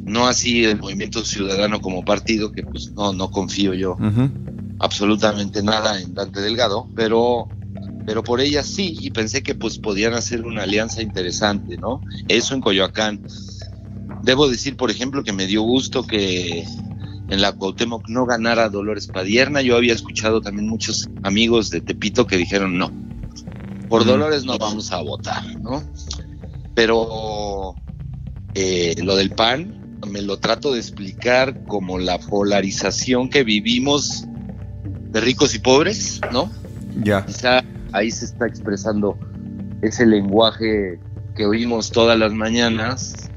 No 0.04 0.28
así 0.28 0.66
el 0.66 0.80
Movimiento 0.80 1.24
Ciudadano 1.24 1.82
como 1.82 2.04
partido, 2.04 2.52
que 2.52 2.64
pues 2.64 2.92
no, 2.92 3.14
no 3.14 3.32
confío 3.32 3.74
yo 3.74 3.98
absolutamente 4.80 5.62
nada 5.62 6.02
en 6.02 6.14
Dante 6.14 6.42
Delgado, 6.42 6.88
pero 6.96 7.48
pero 8.06 8.24
por 8.24 8.42
ella 8.42 8.64
sí, 8.64 8.98
y 9.00 9.12
pensé 9.12 9.44
que 9.44 9.54
pues 9.54 9.78
podían 9.78 10.16
hacer 10.16 10.44
una 10.44 10.64
alianza 10.64 11.04
interesante, 11.04 11.78
¿no? 11.78 12.02
Eso 12.28 12.56
en 12.56 12.62
Coyoacán. 12.62 13.22
Debo 14.24 14.50
decir, 14.50 14.78
por 14.78 14.90
ejemplo, 14.90 15.24
que 15.24 15.32
me 15.32 15.46
dio 15.46 15.62
gusto 15.62 16.08
que 16.08 16.66
en 17.30 17.42
la 17.42 17.52
Cuauhtémoc 17.52 18.10
no 18.10 18.26
ganara 18.26 18.70
Dolores 18.70 19.08
Padierna. 19.08 19.62
Yo 19.62 19.78
había 19.78 19.94
escuchado 19.94 20.42
también 20.42 20.68
muchos 20.68 21.10
amigos 21.24 21.70
de 21.70 21.82
Tepito 21.82 22.28
que 22.28 22.38
dijeron 22.38 22.78
no, 22.78 22.92
por 23.88 24.06
Dolores 24.06 24.46
no 24.46 24.58
vamos 24.58 24.92
a 24.92 25.02
votar, 25.02 25.44
¿no? 25.60 25.84
Pero 26.76 27.76
eh, 28.54 28.96
lo 29.04 29.16
del 29.16 29.32
PAN 29.32 30.00
me 30.08 30.22
lo 30.22 30.38
trato 30.38 30.74
de 30.74 30.80
explicar 30.80 31.66
como 31.66 32.00
la 32.00 32.20
polarización 32.20 33.30
que 33.30 33.44
vivimos 33.44 34.26
de 35.12 35.22
ricos 35.22 35.56
y 35.56 35.60
pobres, 35.60 36.22
¿no? 36.32 36.50
Ya. 37.04 37.26
Quizá 37.26 37.64
ahí 37.92 38.12
se 38.12 38.26
está 38.26 38.48
expresando 38.48 39.18
ese 39.82 40.06
lenguaje 40.06 41.00
que 41.36 41.46
oímos 41.46 41.92
todas 41.92 42.18
las 42.18 42.34
mañanas 42.34 43.29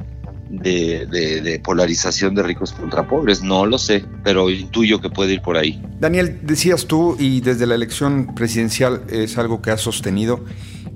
de, 0.52 1.60
polarización 1.64 2.34
de 2.34 2.42
ricos 2.42 2.72
contra 2.72 3.08
pobres. 3.08 3.42
No 3.42 3.66
lo 3.66 3.78
sé, 3.78 4.04
pero 4.22 4.50
intuyo 4.50 5.00
que 5.00 5.10
puede 5.10 5.34
ir 5.34 5.42
por 5.42 5.56
ahí. 5.56 5.82
Daniel, 5.98 6.40
decías 6.42 6.86
tú, 6.86 7.16
y 7.18 7.40
desde 7.40 7.66
la 7.66 7.74
elección 7.74 8.34
presidencial 8.34 9.02
es 9.08 9.38
algo 9.38 9.62
que 9.62 9.70
has 9.70 9.80
sostenido, 9.80 10.44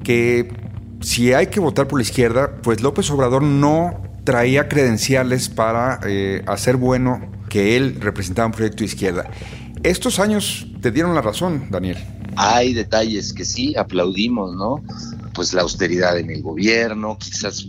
que 0.04 0.52
si 1.00 1.32
hay 1.32 1.48
que 1.48 1.60
votar 1.60 1.88
por 1.88 1.98
la 1.98 2.02
izquierda, 2.02 2.56
pues 2.62 2.82
López 2.82 3.10
Obrador 3.10 3.42
no 3.42 4.02
traía 4.24 4.68
credenciales 4.68 5.48
para 5.48 6.00
eh, 6.06 6.42
hacer 6.46 6.76
bueno 6.76 7.30
que 7.48 7.76
él 7.76 7.98
representaba 8.00 8.46
un 8.46 8.52
proyecto 8.52 8.78
de 8.78 8.86
izquierda. 8.86 9.30
Estos 9.82 10.18
años 10.18 10.66
te 10.80 10.90
dieron 10.90 11.14
la 11.14 11.22
razón, 11.22 11.68
Daniel. 11.70 11.96
Hay 12.34 12.74
detalles 12.74 13.32
que 13.32 13.44
sí 13.44 13.76
aplaudimos, 13.76 14.54
¿no? 14.56 14.82
Pues 15.32 15.54
la 15.54 15.62
austeridad 15.62 16.18
en 16.18 16.30
el 16.30 16.42
gobierno, 16.42 17.16
quizás 17.18 17.68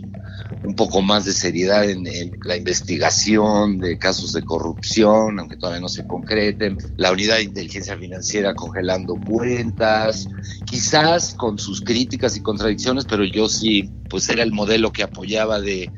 un 0.62 0.74
poco 0.74 1.02
más 1.02 1.24
de 1.24 1.32
seriedad 1.32 1.88
en, 1.88 2.04
la 2.44 2.56
investigación 2.56 3.78
de 3.78 3.98
casos 3.98 4.32
de 4.32 4.42
corrupción, 4.42 5.38
aunque 5.38 5.56
todavía 5.56 5.80
no 5.80 5.88
se 5.88 6.06
concreten, 6.06 6.78
la 6.96 7.12
unidad 7.12 7.36
de 7.36 7.44
inteligencia 7.44 7.96
financiera 7.96 8.54
congelando 8.54 9.16
cuentas, 9.16 10.28
quizás 10.64 11.34
con 11.34 11.58
sus 11.58 11.80
críticas 11.80 12.36
y 12.36 12.40
contradicciones, 12.40 13.04
pero 13.04 13.24
yo 13.24 13.48
sí, 13.48 13.90
pues 14.08 14.28
era 14.28 14.42
el 14.42 14.52
modelo 14.52 14.92
que 14.92 15.02
apoyaba 15.02 15.60
de 15.60 15.90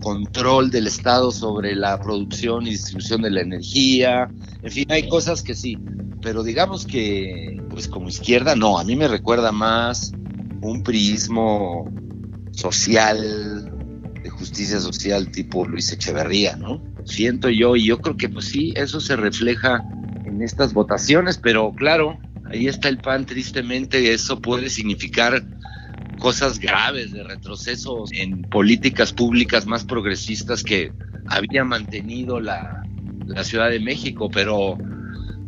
control 0.00 0.70
del 0.70 0.88
Estado 0.88 1.30
sobre 1.30 1.76
la 1.76 2.00
producción 2.00 2.66
y 2.66 2.70
distribución 2.70 3.22
de 3.22 3.30
la 3.30 3.40
energía, 3.40 4.28
en 4.62 4.70
fin, 4.70 4.86
hay 4.90 5.08
cosas 5.08 5.42
que 5.42 5.54
sí, 5.54 5.78
pero 6.20 6.42
digamos 6.42 6.86
que, 6.86 7.60
pues 7.70 7.88
como 7.88 8.08
izquierda, 8.08 8.54
no, 8.54 8.78
a 8.78 8.84
mí 8.84 8.96
me 8.96 9.08
recuerda 9.08 9.52
más 9.52 10.12
un 10.60 10.82
prismo 10.82 11.90
social, 12.52 13.71
justicia 14.42 14.80
social 14.80 15.30
tipo 15.30 15.64
Luis 15.64 15.92
Echeverría, 15.92 16.56
¿no? 16.56 16.82
Siento 17.04 17.48
yo, 17.48 17.76
y 17.76 17.84
yo 17.84 18.00
creo 18.00 18.16
que 18.16 18.28
pues 18.28 18.46
sí, 18.46 18.74
eso 18.74 19.00
se 19.00 19.14
refleja 19.14 19.84
en 20.24 20.42
estas 20.42 20.72
votaciones, 20.72 21.38
pero 21.38 21.72
claro, 21.76 22.18
ahí 22.50 22.66
está 22.66 22.88
el 22.88 22.98
PAN, 22.98 23.24
tristemente, 23.24 24.12
eso 24.12 24.40
puede 24.40 24.68
significar 24.68 25.44
cosas 26.18 26.58
graves 26.58 27.12
de 27.12 27.22
retroceso 27.22 28.02
en 28.10 28.42
políticas 28.42 29.12
públicas 29.12 29.64
más 29.64 29.84
progresistas 29.84 30.64
que 30.64 30.92
había 31.28 31.62
mantenido 31.62 32.40
la, 32.40 32.82
la 33.24 33.44
Ciudad 33.44 33.70
de 33.70 33.78
México, 33.78 34.28
pero 34.28 34.76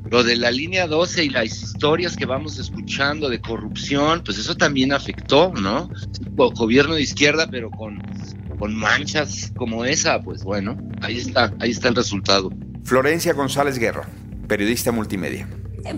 lo 0.09 0.23
de 0.23 0.37
la 0.37 0.53
línea 0.53 0.87
12 0.87 1.25
y 1.25 1.31
las 1.31 1.47
historias 1.47 2.17
que 2.17 2.27
vamos 2.27 2.61
escuchando 2.61 3.29
de 3.29 3.41
corrupción, 3.41 4.23
pues 4.25 4.39
eso 4.39 4.55
también 4.55 4.93
afectó, 4.93 5.53
¿no? 5.53 5.91
Gobierno 6.37 6.95
de 6.95 7.03
izquierda, 7.03 7.49
pero 7.51 7.69
con, 7.71 8.01
con 8.59 8.75
manchas 8.75 9.53
como 9.57 9.85
esa, 9.85 10.21
pues 10.21 10.45
bueno, 10.45 10.77
ahí 11.01 11.19
está, 11.19 11.53
ahí 11.61 11.71
está 11.71 11.89
el 11.89 11.95
resultado. 11.95 12.51
Florencia 12.85 13.33
González 13.33 13.79
Guerra, 13.79 14.09
periodista 14.49 14.93
multimedia. 14.93 15.49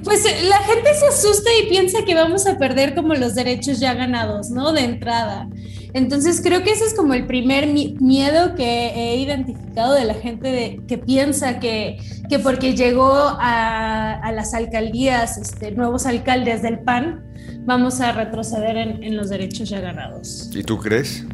Pues 0.03 0.25
la 0.49 0.59
gente 0.64 0.95
se 0.95 1.07
asusta 1.07 1.49
y 1.62 1.69
piensa 1.69 2.05
que 2.05 2.14
vamos 2.16 2.47
a 2.47 2.59
perder 2.59 2.95
como 2.97 3.14
los 3.14 3.37
derechos 3.37 3.79
ya 3.79 3.95
ganados, 3.95 4.51
¿no? 4.51 4.73
De 4.73 4.81
entrada. 4.81 5.49
Entonces 5.95 6.40
creo 6.42 6.64
que 6.64 6.73
ese 6.73 6.85
es 6.85 6.95
como 6.95 7.14
el 7.14 7.27
primer 7.27 7.69
miedo 7.69 8.55
que 8.57 8.88
he 8.88 9.16
identificado 9.16 9.95
de 9.95 10.05
la 10.05 10.14
gente 10.14 10.81
que 10.88 10.99
piensa 10.99 11.61
que, 11.61 11.99
que 12.29 12.40
porque 12.40 12.75
llegó 12.75 13.12
a, 13.14 14.31
las 14.35 14.55
alcaldías 14.55 15.38
este, 15.38 15.71
nuevos 15.71 16.05
alcaldes 16.05 16.62
del 16.62 16.81
PAN, 16.81 17.25
vamos 17.61 18.01
a 18.01 18.12
retroceder 18.12 18.77
en, 18.77 19.05
en 19.05 19.16
los 19.16 19.31
derechos 19.31 19.69
ya 19.69 19.81
ganados. 19.81 20.51
¿Y 20.53 20.64
tú 20.64 20.79
crees? 20.79 21.25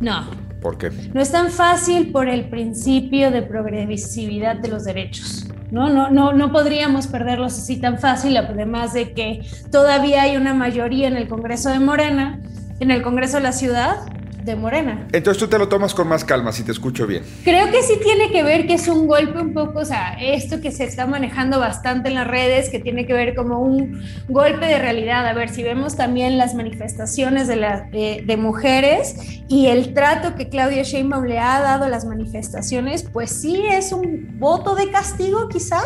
No. 0.00 0.49
¿Por 0.60 0.78
qué? 0.78 0.90
No 1.14 1.20
es 1.20 1.32
tan 1.32 1.50
fácil 1.50 2.12
por 2.12 2.28
el 2.28 2.48
principio 2.48 3.30
de 3.30 3.42
progresividad 3.42 4.56
de 4.56 4.68
los 4.68 4.84
derechos. 4.84 5.46
¿no? 5.70 5.88
No, 5.88 6.10
no, 6.10 6.32
no 6.32 6.52
podríamos 6.52 7.06
perderlos 7.06 7.58
así 7.58 7.76
tan 7.78 7.98
fácil, 7.98 8.36
además 8.36 8.92
de 8.92 9.12
que 9.12 9.42
todavía 9.70 10.22
hay 10.22 10.36
una 10.36 10.52
mayoría 10.52 11.08
en 11.08 11.16
el 11.16 11.28
Congreso 11.28 11.70
de 11.70 11.78
Morena, 11.78 12.40
en 12.80 12.90
el 12.90 13.02
Congreso 13.02 13.38
de 13.38 13.42
la 13.44 13.52
Ciudad, 13.52 13.96
de 14.42 14.56
Morena. 14.56 15.08
Entonces 15.12 15.38
tú 15.38 15.48
te 15.48 15.58
lo 15.58 15.68
tomas 15.68 15.94
con 15.94 16.08
más 16.08 16.24
calma, 16.24 16.52
si 16.52 16.62
te 16.62 16.72
escucho 16.72 17.06
bien. 17.06 17.22
Creo 17.44 17.70
que 17.70 17.82
sí 17.82 17.94
tiene 18.02 18.30
que 18.30 18.42
ver 18.42 18.66
que 18.66 18.74
es 18.74 18.88
un 18.88 19.06
golpe 19.06 19.40
un 19.40 19.52
poco, 19.52 19.80
o 19.80 19.84
sea, 19.84 20.16
esto 20.20 20.60
que 20.60 20.70
se 20.70 20.84
está 20.84 21.06
manejando 21.06 21.58
bastante 21.58 22.08
en 22.08 22.14
las 22.14 22.26
redes, 22.26 22.70
que 22.70 22.78
tiene 22.78 23.06
que 23.06 23.12
ver 23.12 23.34
como 23.34 23.60
un 23.60 24.02
golpe 24.28 24.66
de 24.66 24.78
realidad. 24.78 25.26
A 25.26 25.32
ver, 25.32 25.48
si 25.48 25.62
vemos 25.62 25.96
también 25.96 26.38
las 26.38 26.54
manifestaciones 26.54 27.48
de, 27.48 27.56
la, 27.56 27.88
de, 27.90 28.36
mujeres 28.36 29.16
y 29.48 29.66
el 29.66 29.92
trato 29.92 30.34
que 30.34 30.48
Claudia 30.48 30.82
Sheinbaum 30.82 31.24
le 31.24 31.38
ha 31.38 31.60
dado 31.60 31.84
a 31.84 31.88
las 31.88 32.04
manifestaciones, 32.04 33.02
pues 33.02 33.30
sí 33.30 33.62
es 33.68 33.92
un 33.92 34.38
voto 34.38 34.74
de 34.74 34.90
castigo 34.90 35.48
quizá, 35.48 35.80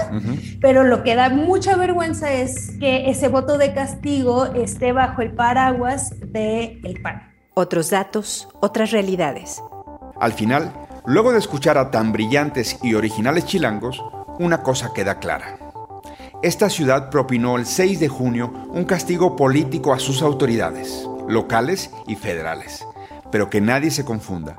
pero 0.61 0.85
lo 0.85 1.03
que 1.03 1.15
da 1.15 1.31
mucha 1.31 1.77
vergüenza 1.77 2.33
es 2.33 2.73
que 2.79 3.11
ese 3.11 3.29
voto 3.29 3.59
de 3.59 3.73
castigo 3.73 4.47
esté 4.55 4.93
bajo 4.93 5.23
el 5.23 5.33
paraguas 5.33 6.11
del 6.21 6.81
el 6.85 7.01
PAN 7.03 7.34
otros 7.55 7.91
datos, 7.91 8.49
otras 8.61 8.91
realidades. 8.91 9.63
Al 10.21 10.33
final, 10.33 10.73
luego 11.07 11.33
de 11.33 11.39
escuchar 11.39 11.79
a 11.79 11.91
tan 11.91 12.13
brillantes 12.13 12.79
y 12.83 12.95
originales 12.95 13.47
chilangos, 13.47 14.03
una 14.39 14.63
cosa 14.63 14.93
queda 14.93 15.21
clara. 15.21 15.59
Esta 16.43 16.69
ciudad 16.69 17.11
propinó 17.11 17.57
el 17.57 17.65
6 17.65 18.01
de 18.01 18.09
junio 18.09 18.53
un 18.71 18.85
castigo 18.85 19.37
político 19.37 19.95
a 19.95 19.99
sus 19.99 20.21
autoridades, 20.21 21.09
locales 21.29 21.91
y 22.07 22.17
federales. 22.17 22.85
Pero 23.31 23.49
que 23.49 23.61
nadie 23.61 23.91
se 23.91 24.05
confunda. 24.05 24.57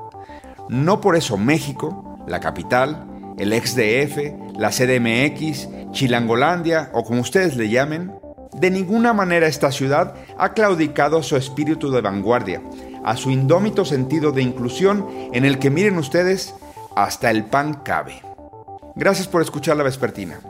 No 0.68 1.00
por 1.00 1.16
eso 1.16 1.36
México, 1.36 2.18
la 2.26 2.40
capital, 2.40 3.06
el 3.38 3.52
XDF, 3.52 4.56
la 4.58 4.70
CDMX, 4.70 5.68
Chilangolandia 5.92 6.90
o 6.92 7.04
como 7.04 7.20
ustedes 7.20 7.56
le 7.56 7.68
llamen, 7.68 8.12
de 8.56 8.70
ninguna 8.70 9.12
manera 9.12 9.46
esta 9.46 9.70
ciudad 9.70 10.14
ha 10.38 10.54
claudicado 10.54 11.18
a 11.18 11.22
su 11.22 11.36
espíritu 11.36 11.90
de 11.90 12.00
vanguardia, 12.00 12.62
a 13.04 13.16
su 13.16 13.30
indómito 13.30 13.84
sentido 13.84 14.32
de 14.32 14.42
inclusión 14.42 15.06
en 15.32 15.44
el 15.44 15.58
que 15.58 15.70
miren 15.70 15.98
ustedes, 15.98 16.54
hasta 16.94 17.30
el 17.30 17.44
pan 17.44 17.74
cabe. 17.84 18.22
Gracias 18.94 19.28
por 19.28 19.42
escuchar 19.42 19.76
la 19.76 19.82
vespertina. 19.82 20.40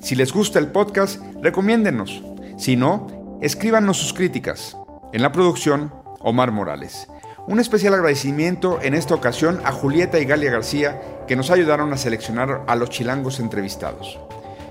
Si 0.00 0.14
les 0.14 0.32
gusta 0.32 0.58
el 0.58 0.68
podcast, 0.68 1.20
recomiéndenos. 1.42 2.22
Si 2.58 2.76
no, 2.76 3.38
escríbanos 3.40 3.96
sus 3.96 4.12
críticas. 4.12 4.76
En 5.14 5.22
la 5.22 5.32
producción, 5.32 5.92
Omar 6.20 6.52
Morales. 6.52 7.08
Un 7.46 7.58
especial 7.58 7.94
agradecimiento 7.94 8.80
en 8.82 8.94
esta 8.94 9.14
ocasión 9.14 9.60
a 9.64 9.72
Julieta 9.72 10.18
y 10.18 10.26
Galia 10.26 10.50
García 10.50 11.00
que 11.26 11.36
nos 11.36 11.50
ayudaron 11.50 11.92
a 11.92 11.96
seleccionar 11.96 12.64
a 12.66 12.76
los 12.76 12.90
chilangos 12.90 13.40
entrevistados. 13.40 14.18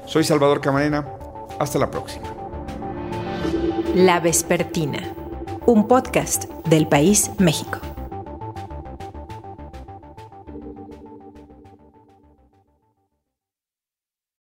Soy 0.06 0.24
Salvador 0.24 0.62
Camarena. 0.62 1.08
Hasta 1.58 1.80
la 1.80 1.90
próxima. 1.90 2.35
La 3.96 4.20
Vespertina 4.20 5.00
un 5.66 5.88
podcast 5.88 6.50
del 6.68 6.86
País 6.86 7.32
México. 7.40 7.95